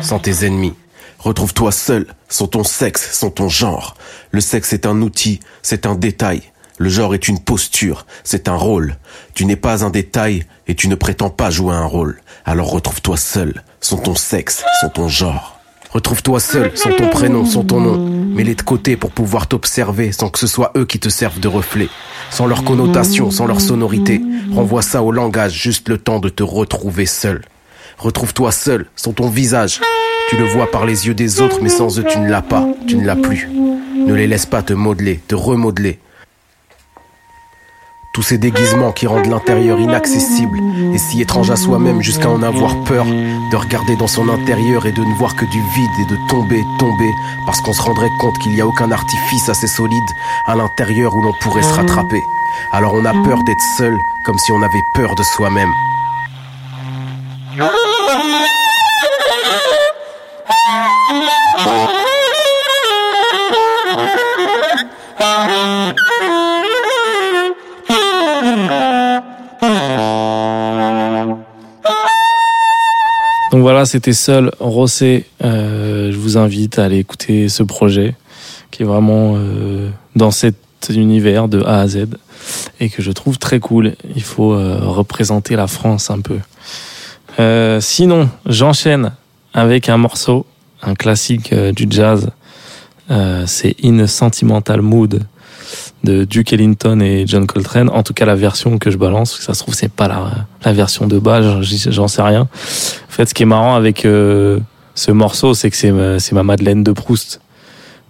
sans 0.00 0.18
tes 0.18 0.44
ennemis. 0.46 0.74
Retrouve-toi 1.18 1.72
seul, 1.72 2.06
sans 2.28 2.46
ton 2.46 2.64
sexe, 2.64 3.18
sans 3.18 3.30
ton 3.30 3.48
genre. 3.48 3.96
Le 4.30 4.40
sexe 4.40 4.72
est 4.72 4.86
un 4.86 5.00
outil, 5.00 5.40
c'est 5.62 5.86
un 5.86 5.94
détail. 5.94 6.42
Le 6.78 6.90
genre 6.90 7.14
est 7.14 7.26
une 7.26 7.40
posture, 7.40 8.04
c'est 8.22 8.48
un 8.48 8.56
rôle. 8.56 8.98
Tu 9.34 9.46
n'es 9.46 9.56
pas 9.56 9.82
un 9.82 9.90
détail 9.90 10.44
et 10.66 10.74
tu 10.74 10.88
ne 10.88 10.94
prétends 10.94 11.30
pas 11.30 11.50
jouer 11.50 11.74
un 11.74 11.86
rôle. 11.86 12.20
Alors 12.44 12.70
retrouve-toi 12.70 13.16
seul, 13.16 13.64
sans 13.80 13.96
ton 13.96 14.14
sexe, 14.14 14.62
sans 14.82 14.90
ton 14.90 15.08
genre. 15.08 15.58
Retrouve-toi 15.90 16.40
seul, 16.40 16.76
sans 16.76 16.92
ton 16.92 17.08
prénom, 17.08 17.46
sans 17.46 17.64
ton 17.64 17.80
nom. 17.80 17.96
Mets-les 17.96 18.54
de 18.54 18.62
côté 18.62 18.98
pour 18.98 19.12
pouvoir 19.12 19.46
t'observer 19.46 20.12
sans 20.12 20.28
que 20.28 20.38
ce 20.38 20.46
soit 20.46 20.72
eux 20.76 20.84
qui 20.84 20.98
te 20.98 21.08
servent 21.08 21.40
de 21.40 21.48
reflet. 21.48 21.88
Sans 22.30 22.46
leur 22.46 22.64
connotation, 22.64 23.30
sans 23.30 23.46
leur 23.46 23.60
sonorité. 23.60 24.20
Renvoie 24.52 24.82
ça 24.82 25.02
au 25.02 25.10
langage, 25.10 25.52
juste 25.52 25.88
le 25.88 25.98
temps 25.98 26.18
de 26.18 26.28
te 26.28 26.42
retrouver 26.42 27.06
seul. 27.06 27.42
Retrouve-toi 27.98 28.52
seul, 28.52 28.86
sans 28.94 29.12
ton 29.12 29.28
visage. 29.28 29.80
Tu 30.28 30.36
le 30.36 30.44
vois 30.44 30.70
par 30.70 30.86
les 30.86 31.06
yeux 31.06 31.14
des 31.14 31.40
autres, 31.40 31.60
mais 31.62 31.68
sans 31.68 31.98
eux 31.98 32.04
tu 32.04 32.18
ne 32.18 32.28
l'as 32.28 32.42
pas, 32.42 32.66
tu 32.86 32.96
ne 32.96 33.06
l'as 33.06 33.16
plus. 33.16 33.48
Ne 34.06 34.14
les 34.14 34.26
laisse 34.26 34.46
pas 34.46 34.62
te 34.62 34.72
modeler, 34.72 35.20
te 35.28 35.34
remodeler. 35.34 35.98
Tous 38.16 38.22
ces 38.22 38.38
déguisements 38.38 38.92
qui 38.92 39.06
rendent 39.06 39.26
l'intérieur 39.26 39.78
inaccessible 39.78 40.62
et 40.94 40.96
si 40.96 41.20
étrange 41.20 41.50
à 41.50 41.56
soi-même 41.56 42.00
jusqu'à 42.00 42.30
en 42.30 42.42
avoir 42.42 42.82
peur, 42.84 43.04
de 43.04 43.56
regarder 43.56 43.94
dans 43.94 44.06
son 44.06 44.30
intérieur 44.30 44.86
et 44.86 44.92
de 44.92 45.04
ne 45.04 45.14
voir 45.18 45.36
que 45.36 45.44
du 45.44 45.60
vide 45.60 45.90
et 46.00 46.06
de 46.06 46.16
tomber, 46.26 46.64
tomber, 46.78 47.10
parce 47.44 47.60
qu'on 47.60 47.74
se 47.74 47.82
rendrait 47.82 48.08
compte 48.18 48.38
qu'il 48.38 48.52
n'y 48.52 48.62
a 48.62 48.66
aucun 48.66 48.90
artifice 48.90 49.50
assez 49.50 49.66
solide 49.66 50.08
à 50.46 50.56
l'intérieur 50.56 51.14
où 51.14 51.20
l'on 51.20 51.34
pourrait 51.42 51.62
se 51.62 51.74
rattraper. 51.74 52.22
Alors 52.72 52.94
on 52.94 53.04
a 53.04 53.12
peur 53.12 53.42
d'être 53.44 53.60
seul, 53.76 54.00
comme 54.24 54.38
si 54.38 54.50
on 54.50 54.62
avait 54.62 54.82
peur 54.94 55.14
de 55.14 55.22
soi-même. 55.22 55.68
C'était 73.84 74.12
seul 74.12 74.50
Rossé. 74.60 75.26
Euh, 75.44 76.10
je 76.12 76.16
vous 76.16 76.38
invite 76.38 76.78
à 76.78 76.84
aller 76.84 76.98
écouter 76.98 77.48
ce 77.48 77.62
projet 77.62 78.14
qui 78.70 78.82
est 78.82 78.86
vraiment 78.86 79.34
euh, 79.36 79.90
dans 80.14 80.30
cet 80.30 80.56
univers 80.88 81.48
de 81.48 81.62
A 81.62 81.80
à 81.80 81.88
Z 81.88 82.06
et 82.80 82.88
que 82.88 83.02
je 83.02 83.10
trouve 83.10 83.38
très 83.38 83.60
cool. 83.60 83.94
Il 84.14 84.22
faut 84.22 84.52
euh, 84.52 84.78
représenter 84.80 85.56
la 85.56 85.66
France 85.66 86.10
un 86.10 86.20
peu. 86.20 86.38
Sinon, 87.80 88.30
j'enchaîne 88.46 89.12
avec 89.52 89.90
un 89.90 89.98
morceau, 89.98 90.46
un 90.82 90.94
classique 90.94 91.52
du 91.52 91.86
jazz. 91.90 92.30
C'est 93.44 93.76
In 93.84 94.06
Sentimental 94.06 94.80
Mood 94.80 95.22
de 96.06 96.24
Duke 96.24 96.52
Ellington 96.52 97.00
et 97.00 97.26
John 97.26 97.46
Coltrane. 97.46 97.90
En 97.90 98.02
tout 98.02 98.14
cas, 98.14 98.24
la 98.24 98.34
version 98.34 98.78
que 98.78 98.90
je 98.90 98.96
balance, 98.96 99.38
ça 99.40 99.52
se 99.52 99.62
trouve, 99.62 99.74
c'est 99.74 99.92
pas 99.92 100.08
la, 100.08 100.46
la 100.64 100.72
version 100.72 101.06
de 101.06 101.18
base, 101.18 101.60
j'en 101.90 102.08
sais 102.08 102.22
rien. 102.22 102.42
En 102.42 103.10
fait, 103.10 103.26
ce 103.26 103.34
qui 103.34 103.42
est 103.42 103.46
marrant 103.46 103.74
avec 103.74 104.04
euh, 104.04 104.58
ce 104.94 105.10
morceau, 105.10 105.52
c'est 105.52 105.70
que 105.70 105.76
c'est 105.76 105.92
ma, 105.92 106.16
ma 106.32 106.42
Madeleine 106.42 106.82
de 106.82 106.92
Proust. 106.92 107.40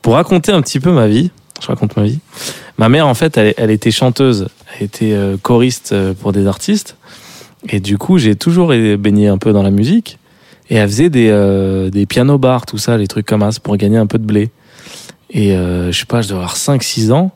Pour 0.02 0.14
raconter 0.14 0.52
un 0.52 0.62
petit 0.62 0.78
peu 0.78 0.92
ma 0.92 1.08
vie, 1.08 1.30
je 1.60 1.66
raconte 1.66 1.96
ma 1.96 2.04
vie. 2.04 2.20
Ma 2.78 2.88
mère, 2.88 3.08
en 3.08 3.14
fait, 3.14 3.36
elle, 3.36 3.54
elle 3.56 3.70
était 3.70 3.90
chanteuse, 3.90 4.46
elle 4.76 4.84
était 4.84 5.12
euh, 5.12 5.36
choriste 5.40 5.90
euh, 5.92 6.14
pour 6.14 6.32
des 6.32 6.46
artistes. 6.46 6.96
Et 7.68 7.80
du 7.80 7.98
coup, 7.98 8.18
j'ai 8.18 8.36
toujours 8.36 8.68
baigné 8.68 9.26
un 9.26 9.38
peu 9.38 9.52
dans 9.52 9.62
la 9.62 9.70
musique. 9.70 10.18
Et 10.68 10.76
elle 10.76 10.88
faisait 10.88 11.10
des, 11.10 11.28
euh, 11.30 11.90
des 11.90 12.06
piano 12.06 12.38
bars, 12.38 12.66
tout 12.66 12.78
ça, 12.78 12.96
les 12.96 13.06
trucs 13.06 13.26
comme 13.26 13.48
ça, 13.50 13.60
pour 13.60 13.76
gagner 13.76 13.98
un 13.98 14.06
peu 14.06 14.18
de 14.18 14.24
blé. 14.24 14.50
Et 15.30 15.52
euh, 15.52 15.92
je 15.92 15.98
sais 15.98 16.06
pas, 16.06 16.22
je 16.22 16.28
devais 16.28 16.38
avoir 16.38 16.56
5-6 16.56 17.12
ans. 17.12 17.30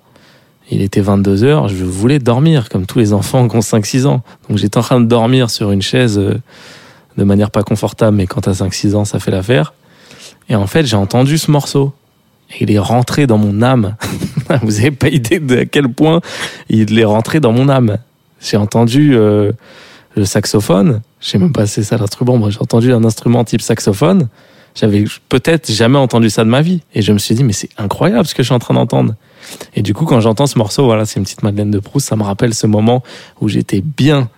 Il 0.70 0.82
était 0.82 1.00
22 1.00 1.42
heures, 1.42 1.68
je 1.68 1.84
voulais 1.84 2.18
dormir, 2.18 2.68
comme 2.68 2.86
tous 2.86 2.98
les 3.00 3.12
enfants 3.12 3.48
qui 3.48 3.56
ont 3.56 3.60
5-6 3.60 4.06
ans. 4.06 4.22
Donc 4.48 4.58
j'étais 4.58 4.78
en 4.78 4.82
train 4.82 5.00
de 5.00 5.06
dormir 5.06 5.50
sur 5.50 5.72
une 5.72 5.82
chaise 5.82 6.18
euh, 6.18 6.40
de 7.16 7.24
manière 7.24 7.50
pas 7.50 7.62
confortable, 7.62 8.16
mais 8.16 8.26
quand 8.26 8.42
t'as 8.42 8.52
5-6 8.52 8.94
ans, 8.94 9.04
ça 9.04 9.18
fait 9.18 9.32
l'affaire. 9.32 9.72
Et 10.48 10.54
en 10.54 10.66
fait, 10.66 10.86
j'ai 10.86 10.96
entendu 10.96 11.38
ce 11.38 11.50
morceau. 11.50 11.92
Et 12.52 12.64
il 12.64 12.70
est 12.72 12.78
rentré 12.78 13.26
dans 13.26 13.38
mon 13.38 13.62
âme. 13.62 13.96
Vous 14.62 14.78
avez 14.78 14.90
pas 14.90 15.08
idée 15.08 15.38
de 15.38 15.58
à 15.58 15.64
quel 15.64 15.88
point 15.88 16.20
il 16.68 16.98
est 16.98 17.04
rentré 17.04 17.40
dans 17.40 17.52
mon 17.52 17.68
âme. 17.68 17.98
J'ai 18.40 18.56
entendu 18.56 19.16
euh, 19.16 19.52
le 20.16 20.24
saxophone. 20.24 21.02
Je 21.20 21.38
même 21.38 21.52
pas 21.52 21.66
c'est 21.66 21.84
ça 21.84 21.96
l'instrument. 21.96 22.36
Moi, 22.36 22.50
j'ai 22.50 22.60
entendu 22.60 22.92
un 22.92 23.04
instrument 23.04 23.44
type 23.44 23.60
saxophone. 23.60 24.28
J'avais 24.74 25.04
peut-être 25.28 25.70
jamais 25.70 25.98
entendu 25.98 26.30
ça 26.30 26.44
de 26.44 26.50
ma 26.50 26.62
vie. 26.62 26.82
Et 26.94 27.02
je 27.02 27.12
me 27.12 27.18
suis 27.18 27.34
dit, 27.34 27.44
mais 27.44 27.52
c'est 27.52 27.70
incroyable 27.76 28.26
ce 28.26 28.34
que 28.34 28.42
je 28.42 28.46
suis 28.46 28.54
en 28.54 28.60
train 28.60 28.74
d'entendre. 28.74 29.14
Et 29.74 29.82
du 29.82 29.94
coup, 29.94 30.04
quand 30.04 30.20
j'entends 30.20 30.46
ce 30.46 30.58
morceau, 30.58 30.84
voilà, 30.84 31.06
c'est 31.06 31.18
une 31.18 31.24
petite 31.24 31.42
Madeleine 31.42 31.70
de 31.70 31.78
Proust. 31.78 32.08
Ça 32.08 32.16
me 32.16 32.22
rappelle 32.22 32.54
ce 32.54 32.66
moment 32.66 33.02
où 33.40 33.48
j'étais 33.48 33.82
bien 33.82 34.28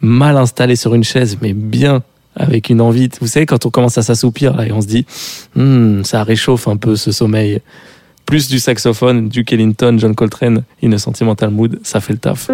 mal 0.00 0.36
installé 0.36 0.76
sur 0.76 0.94
une 0.94 1.04
chaise, 1.04 1.38
mais 1.40 1.52
bien 1.52 2.02
avec 2.36 2.68
une 2.68 2.80
envie. 2.80 3.08
Vous 3.20 3.26
savez, 3.26 3.46
quand 3.46 3.64
on 3.66 3.70
commence 3.70 3.98
à 3.98 4.02
s'assoupir 4.02 4.56
là 4.56 4.66
et 4.66 4.72
on 4.72 4.80
se 4.80 4.86
dit, 4.86 5.06
Hmm, 5.54 6.02
ça 6.02 6.24
réchauffe 6.24 6.68
un 6.68 6.76
peu 6.76 6.96
ce 6.96 7.12
sommeil. 7.12 7.60
Plus 8.26 8.48
du 8.48 8.58
saxophone, 8.58 9.28
du 9.28 9.44
Ellington, 9.50 9.96
John 9.98 10.14
Coltrane, 10.14 10.64
In 10.82 10.92
a 10.92 10.98
Sentimental 10.98 11.50
Mood, 11.50 11.78
ça 11.82 12.00
fait 12.00 12.14
le 12.14 12.18
taf. 12.18 12.50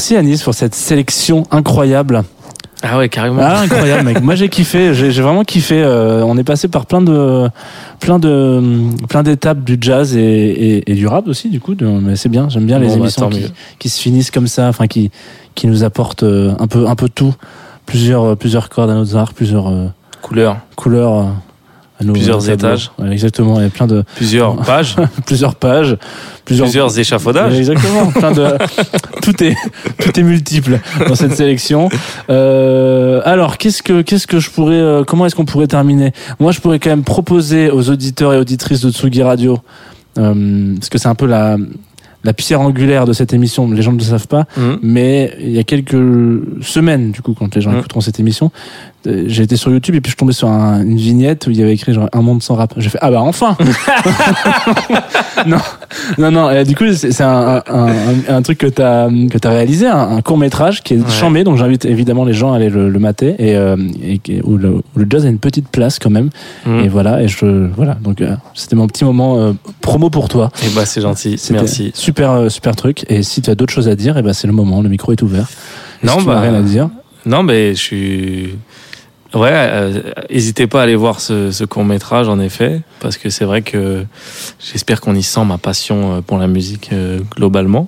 Merci 0.00 0.16
Anis 0.16 0.42
pour 0.42 0.54
cette 0.54 0.74
sélection 0.74 1.42
incroyable. 1.50 2.22
Ah 2.82 2.96
ouais, 2.96 3.10
carrément. 3.10 3.42
Ah, 3.44 3.60
incroyable, 3.60 4.04
mec. 4.04 4.22
Moi, 4.22 4.34
j'ai 4.34 4.48
kiffé. 4.48 4.94
J'ai 4.94 5.10
j'ai 5.10 5.20
vraiment 5.20 5.44
kiffé. 5.44 5.82
Euh, 5.82 6.22
on 6.24 6.38
est 6.38 6.42
passé 6.42 6.68
par 6.68 6.86
plein 6.86 7.02
de, 7.02 7.50
plein 8.00 8.18
de, 8.18 8.62
plein 9.10 9.22
d'étapes 9.22 9.62
du 9.62 9.76
jazz 9.78 10.16
et, 10.16 10.22
et, 10.22 10.90
et 10.90 10.94
du 10.94 11.06
rap 11.06 11.28
aussi, 11.28 11.50
du 11.50 11.60
coup. 11.60 11.74
de- 11.74 11.84
mais 11.84 12.16
c'est 12.16 12.30
bien. 12.30 12.48
J'aime 12.48 12.64
bien 12.64 12.78
les 12.78 12.86
bah, 12.86 12.94
émissions 12.94 13.28
qui, 13.78 13.88
se 13.90 14.00
finissent 14.00 14.30
comme 14.30 14.46
ça, 14.46 14.68
enfin, 14.68 14.86
qui, 14.86 15.10
qui 15.54 15.66
nous 15.66 15.84
apportent 15.84 16.22
euh, 16.22 16.54
un 16.58 16.66
peu, 16.66 16.88
un 16.88 16.94
peu 16.96 17.10
tout. 17.10 17.34
Plusieurs, 17.84 18.24
euh, 18.24 18.34
plusieurs 18.36 18.70
cordes 18.70 18.88
à 18.88 18.94
notre 18.94 19.14
arc, 19.16 19.34
plusieurs 19.34 19.70
Couleur. 20.22 20.56
couleurs 20.76 21.14
euh, 21.14 21.24
à 22.00 22.04
nos 22.04 22.14
Plusieurs 22.14 22.38
tableaux. 22.38 22.54
étages. 22.54 22.90
Ouais, 22.98 23.12
exactement, 23.12 23.58
il 23.60 23.64
y 23.64 23.66
a 23.66 23.68
plein 23.68 23.86
de 23.86 24.02
Plusieurs 24.16 24.56
pages, 24.56 24.96
plusieurs 25.26 25.54
pages, 25.56 25.98
plusieurs, 26.46 26.64
plusieurs 26.68 26.98
échafaudages. 26.98 27.58
Exactement, 27.58 28.06
plein 28.06 28.32
de 28.32 28.46
tout 29.22 29.42
est 29.44 29.56
tout 29.98 30.18
est 30.18 30.22
multiple 30.22 30.80
dans 31.08 31.14
cette 31.14 31.34
sélection. 31.34 31.88
Euh, 32.28 33.20
alors, 33.24 33.58
qu'est-ce 33.58 33.82
que 33.82 34.02
qu'est-ce 34.02 34.26
que 34.26 34.40
je 34.40 34.50
pourrais 34.50 34.74
euh, 34.76 35.04
comment 35.04 35.26
est-ce 35.26 35.34
qu'on 35.36 35.44
pourrait 35.44 35.66
terminer? 35.66 36.12
Moi, 36.38 36.52
je 36.52 36.60
pourrais 36.60 36.78
quand 36.78 36.90
même 36.90 37.04
proposer 37.04 37.70
aux 37.70 37.90
auditeurs 37.90 38.32
et 38.34 38.38
auditrices 38.38 38.80
de 38.80 38.90
Tsugi 38.90 39.22
Radio 39.22 39.58
euh, 40.18 40.74
parce 40.76 40.88
que 40.88 40.98
c'est 40.98 41.08
un 41.08 41.14
peu 41.14 41.26
la 41.26 41.56
la 42.22 42.34
pierre 42.34 42.60
angulaire 42.60 43.06
de 43.06 43.14
cette 43.14 43.32
émission, 43.32 43.70
les 43.70 43.80
gens 43.80 43.92
ne 43.92 43.98
le 43.98 44.04
savent 44.04 44.26
pas, 44.28 44.44
Mhm. 44.58 44.78
mais 44.82 45.34
il 45.40 45.52
y 45.52 45.58
a 45.58 45.62
quelques 45.64 45.96
semaines, 46.60 47.12
du 47.12 47.22
coup, 47.22 47.32
quand 47.32 47.54
les 47.54 47.62
gens 47.62 47.70
Mhm. 47.72 47.78
écouteront 47.78 48.02
cette 48.02 48.20
émission, 48.20 48.50
euh, 49.06 49.24
j'ai 49.28 49.42
été 49.44 49.56
sur 49.56 49.70
YouTube 49.70 49.94
et 49.94 50.00
puis 50.00 50.12
je 50.12 50.16
tombé 50.16 50.32
sur 50.32 50.48
un- 50.48 50.82
une 50.82 50.96
vignette 50.96 51.46
où 51.46 51.50
il 51.50 51.56
y 51.58 51.62
avait 51.62 51.72
écrit 51.72 51.92
genre 51.94 52.08
un 52.12 52.20
monde 52.22 52.42
sans 52.42 52.54
rap. 52.54 52.74
J'ai 52.76 52.90
fait 52.90 52.98
ah 53.00 53.10
bah 53.10 53.20
enfin 53.22 53.56
Non, 55.46 55.56
non, 56.18 56.30
non. 56.30 56.50
et 56.50 56.64
du 56.64 56.74
coup, 56.76 56.84
c'est 56.92 57.20
un, 57.22 57.62
un, 57.66 57.86
un, 57.88 57.94
un 58.36 58.42
truc 58.42 58.58
que 58.58 58.66
t'as 58.66 59.08
que 59.08 59.38
t'as 59.38 59.50
réalisé, 59.50 59.86
un, 59.86 60.20
court 60.20 60.36
métrage 60.38 60.82
qui 60.82 60.94
est 60.94 60.98
Ouais. 60.98 61.10
chambé. 61.10 61.44
Donc 61.44 61.56
j'invite 61.56 61.84
évidemment 61.86 62.24
les 62.24 62.34
gens 62.34 62.52
à 62.52 62.56
aller 62.56 62.68
le, 62.68 62.88
le 62.90 62.98
mater 62.98 63.34
et, 63.38 63.56
euh, 63.56 63.76
et 64.02 64.20
où, 64.44 64.56
le, 64.58 64.70
où 64.74 64.82
le 64.96 65.06
jazz 65.08 65.24
a 65.24 65.28
une 65.28 65.38
petite 65.38 65.68
place 65.68 65.98
quand 65.98 66.10
même. 66.10 66.30
Mhm. 66.66 66.80
Et 66.80 66.88
voilà. 66.88 67.22
Et 67.22 67.28
je 67.28 67.68
voilà. 67.74 67.94
Donc 67.94 68.20
euh, 68.20 68.34
c'était 68.54 68.76
mon 68.76 68.86
petit 68.86 69.04
moment 69.04 69.38
euh, 69.38 69.52
promo 69.80 70.10
pour 70.10 70.28
toi. 70.28 70.50
Et 70.64 70.68
bah 70.74 70.84
c'est 70.84 71.00
gentil, 71.00 71.40
merci. 71.52 71.90
Super, 71.94 72.50
super 72.50 72.76
truc. 72.76 73.06
Et 73.08 73.22
si 73.22 73.40
tu 73.40 73.50
as 73.50 73.54
d'autres 73.54 73.72
choses 73.72 73.88
à 73.88 73.96
dire, 73.96 74.18
et 74.18 74.22
ben 74.22 74.32
c'est 74.34 74.46
le 74.46 74.52
moment. 74.52 74.82
Le 74.82 74.88
micro 74.90 75.12
est 75.12 75.22
ouvert. 75.22 75.48
Non, 76.02 76.18
si 76.20 76.26
bah, 76.26 76.40
rien 76.40 76.54
à 76.54 76.62
dire. 76.62 76.88
Non, 77.26 77.42
mais 77.42 77.70
je 77.74 77.80
suis. 77.80 78.54
Ouais, 79.32 79.50
euh, 79.52 80.02
hésitez 80.28 80.66
pas 80.66 80.80
à 80.80 80.82
aller 80.84 80.96
voir 80.96 81.20
ce, 81.20 81.52
ce 81.52 81.64
court 81.64 81.84
métrage 81.84 82.28
en 82.28 82.40
effet, 82.40 82.80
parce 82.98 83.16
que 83.16 83.30
c'est 83.30 83.44
vrai 83.44 83.62
que 83.62 84.04
j'espère 84.58 85.00
qu'on 85.00 85.14
y 85.14 85.22
sent 85.22 85.44
ma 85.44 85.56
passion 85.56 86.16
euh, 86.16 86.20
pour 86.20 86.36
la 86.38 86.48
musique 86.48 86.90
euh, 86.92 87.20
globalement. 87.36 87.86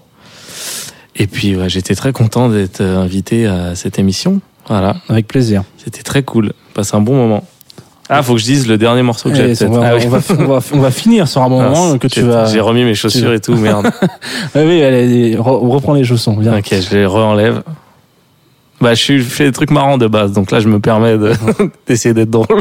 Et 1.17 1.27
puis 1.27 1.57
ouais, 1.57 1.69
j'étais 1.69 1.95
très 1.97 2.13
content 2.13 2.49
d'être 2.49 2.81
euh, 2.81 2.99
invité 3.03 3.47
à 3.47 3.75
cette 3.75 3.99
émission. 3.99 4.41
Voilà, 4.69 4.95
Avec 5.09 5.27
plaisir. 5.27 5.65
c'était 5.83 6.03
très 6.05 6.23
cool. 6.23 6.53
Passe 6.75 6.95
un 6.95 7.01
bon 7.01 7.17
moment. 7.17 7.43
Ah, 8.09 8.23
faut 8.23 8.35
que 8.35 8.41
je 8.41 8.45
dise 8.45 8.69
le 8.69 8.79
dernier 8.79 9.03
morceau 9.03 9.29
que 9.31 9.35
j'ai 9.35 9.51
Et 9.51 9.55
peut-être. 9.57 9.71
on, 9.71 9.81
va, 9.81 9.89
Ah 9.89 9.97
oui. 9.97 10.03
on, 10.07 10.09
va, 10.11 10.19
on, 10.39 10.45
va, 10.47 10.61
on 10.75 10.79
va 10.81 10.91
finir 10.91 11.27
sur 11.27 11.43
un 11.43 11.49
moment 11.49 11.89
Mince, 11.91 11.99
que 11.99 12.07
tu 12.07 12.21
vas. 12.21 12.45
J'ai 12.47 12.61
remis 12.61 12.85
mes 12.85 12.95
chaussures 12.95 13.33
et 13.33 13.41
tout, 13.41 13.57
merde. 13.57 13.91
Ah 14.55 14.61
oui, 14.65 14.83
allez, 14.85 15.35
re- 15.37 15.59
on 15.63 15.71
reprend 15.71 15.95
les 15.95 16.05
chaussons. 16.05 16.37
Viens. 16.39 16.59
Ok, 16.59 16.69
je 16.73 16.95
les 16.97 17.07
re-enlève. 17.07 17.63
Bah, 18.83 18.95
je 18.95 19.21
fais 19.21 19.45
des 19.45 19.53
trucs 19.53 19.71
marrants 19.71 19.97
de 19.97 20.09
base, 20.09 20.33
donc 20.33 20.51
là, 20.51 20.59
je 20.59 20.67
me 20.69 20.81
permets 20.81 21.17
de- 21.17 21.35
d'essayer 21.87 22.13
d'être 22.15 22.31
drôle. 22.31 22.59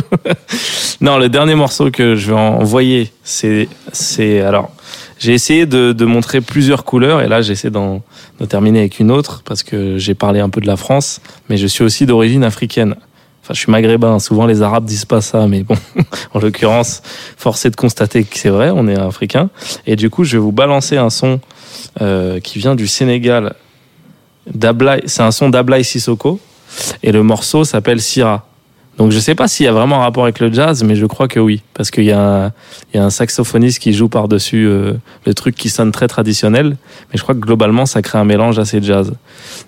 non, 1.02 1.18
le 1.18 1.30
dernier 1.30 1.56
morceau 1.56 1.90
que 1.90 2.14
je 2.16 2.28
vais 2.28 2.38
envoyer, 2.40 3.12
c'est, 3.24 3.68
c'est, 3.92 4.40
alors, 4.42 4.70
j'ai 5.18 5.34
essayé 5.34 5.66
de, 5.66 5.94
de 5.94 6.06
montrer 6.06 6.40
plusieurs 6.40 6.84
couleurs, 6.86 7.22
et 7.22 7.28
là, 7.28 7.42
j'essaie 7.42 7.72
d'en, 7.72 8.04
de 8.40 8.46
terminer 8.46 8.82
avec 8.82 9.00
une 9.00 9.10
autre, 9.10 9.42
parce 9.44 9.64
que 9.64 9.98
j'ai 9.98 10.14
parlé 10.14 10.40
un 10.42 10.50
peu 10.50 10.62
de 10.62 10.68
la 10.68 10.78
France, 10.78 11.22
mais 11.50 11.58
je 11.58 11.66
suis 11.66 11.84
aussi 11.84 12.06
d'origine 12.06 12.44
africaine. 12.44 12.94
Enfin, 13.44 13.56
je 13.56 13.60
suis 13.60 13.72
maghrébin. 13.72 14.20
Souvent, 14.20 14.46
les 14.46 14.62
Arabes 14.62 14.86
disent 14.86 15.06
pas 15.06 15.22
ça, 15.22 15.48
mais 15.48 15.64
bon, 15.64 15.76
en 16.36 16.40
l'occurrence, 16.40 17.02
force 17.36 17.66
est 17.66 17.72
de 17.72 17.76
constater 17.76 18.26
que 18.26 18.38
c'est 18.38 18.50
vrai, 18.50 18.70
on 18.72 18.88
est 18.88 18.96
africain. 18.96 19.50
Et 19.88 19.96
du 19.96 20.12
coup, 20.12 20.24
je 20.24 20.34
vais 20.34 20.42
vous 20.44 20.52
balancer 20.52 20.98
un 20.98 21.10
son 21.10 21.40
euh, 22.00 22.40
qui 22.40 22.60
vient 22.60 22.76
du 22.76 22.86
Sénégal. 22.86 23.56
C'est 25.06 25.22
un 25.22 25.32
son 25.32 25.50
d'Ablaï 25.50 25.84
Sissoko, 25.84 26.40
et 27.04 27.12
le 27.12 27.24
morceau 27.24 27.64
s'appelle 27.64 28.02
Syrah. 28.02 28.46
Donc, 28.98 29.12
je 29.12 29.20
sais 29.20 29.36
pas 29.36 29.48
s'il 29.48 29.66
y 29.66 29.70
a 29.70 29.72
vraiment 29.72 29.96
un 29.98 30.00
rapport 30.04 30.24
avec 30.24 30.40
le 30.40 30.52
jazz, 30.52 30.84
mais 30.84 30.96
je 30.96 31.06
crois 31.06 31.28
que 31.28 31.40
oui, 31.40 31.64
parce 31.74 31.90
qu'il 31.92 32.04
y, 32.04 32.12
a 32.12 32.20
un- 32.46 32.52
il 32.94 32.98
y 32.98 33.00
a 33.00 33.04
un 33.06 33.10
saxophoniste 33.10 33.80
qui 33.80 33.94
joue 33.94 34.10
par-dessus 34.10 34.68
euh, 34.68 34.94
le 35.26 35.34
truc 35.34 35.56
qui 35.56 35.70
sonne 35.70 35.92
très 35.92 36.08
traditionnel, 36.08 36.76
mais 37.12 37.18
je 37.18 37.24
crois 37.24 37.34
que 37.34 37.40
globalement, 37.40 37.86
ça 37.86 38.02
crée 38.02 38.20
un 38.20 38.26
mélange 38.26 38.60
assez 38.60 38.82
jazz. 38.82 39.14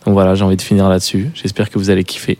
Donc 0.05 0.13
voilà, 0.13 0.35
j'ai 0.35 0.43
envie 0.43 0.57
de 0.57 0.61
finir 0.61 0.89
là-dessus. 0.89 1.31
J'espère 1.33 1.69
que 1.69 1.79
vous 1.79 1.89
allez 1.89 2.03
kiffer. 2.03 2.37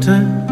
winter 0.00 0.49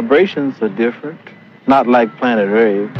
vibrations 0.00 0.60
are 0.60 0.68
different. 0.70 1.20
Not 1.68 1.86
like 1.86 2.08
Planet 2.16 2.48
Rave. 2.50 2.92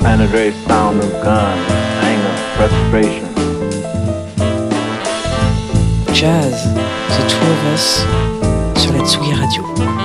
Planet 0.00 0.30
Rave 0.30 0.54
sound 0.66 0.98
of 1.00 1.10
guns, 1.24 1.66
anger, 2.10 2.36
frustration. 2.56 3.28
Jazz, 6.14 6.56
The 7.16 7.24
Two 7.32 7.46
of 7.54 7.60
Us, 7.72 7.86
sur 8.82 8.92
la 8.92 9.02
Tsugi 9.04 9.32
Radio. 9.40 9.95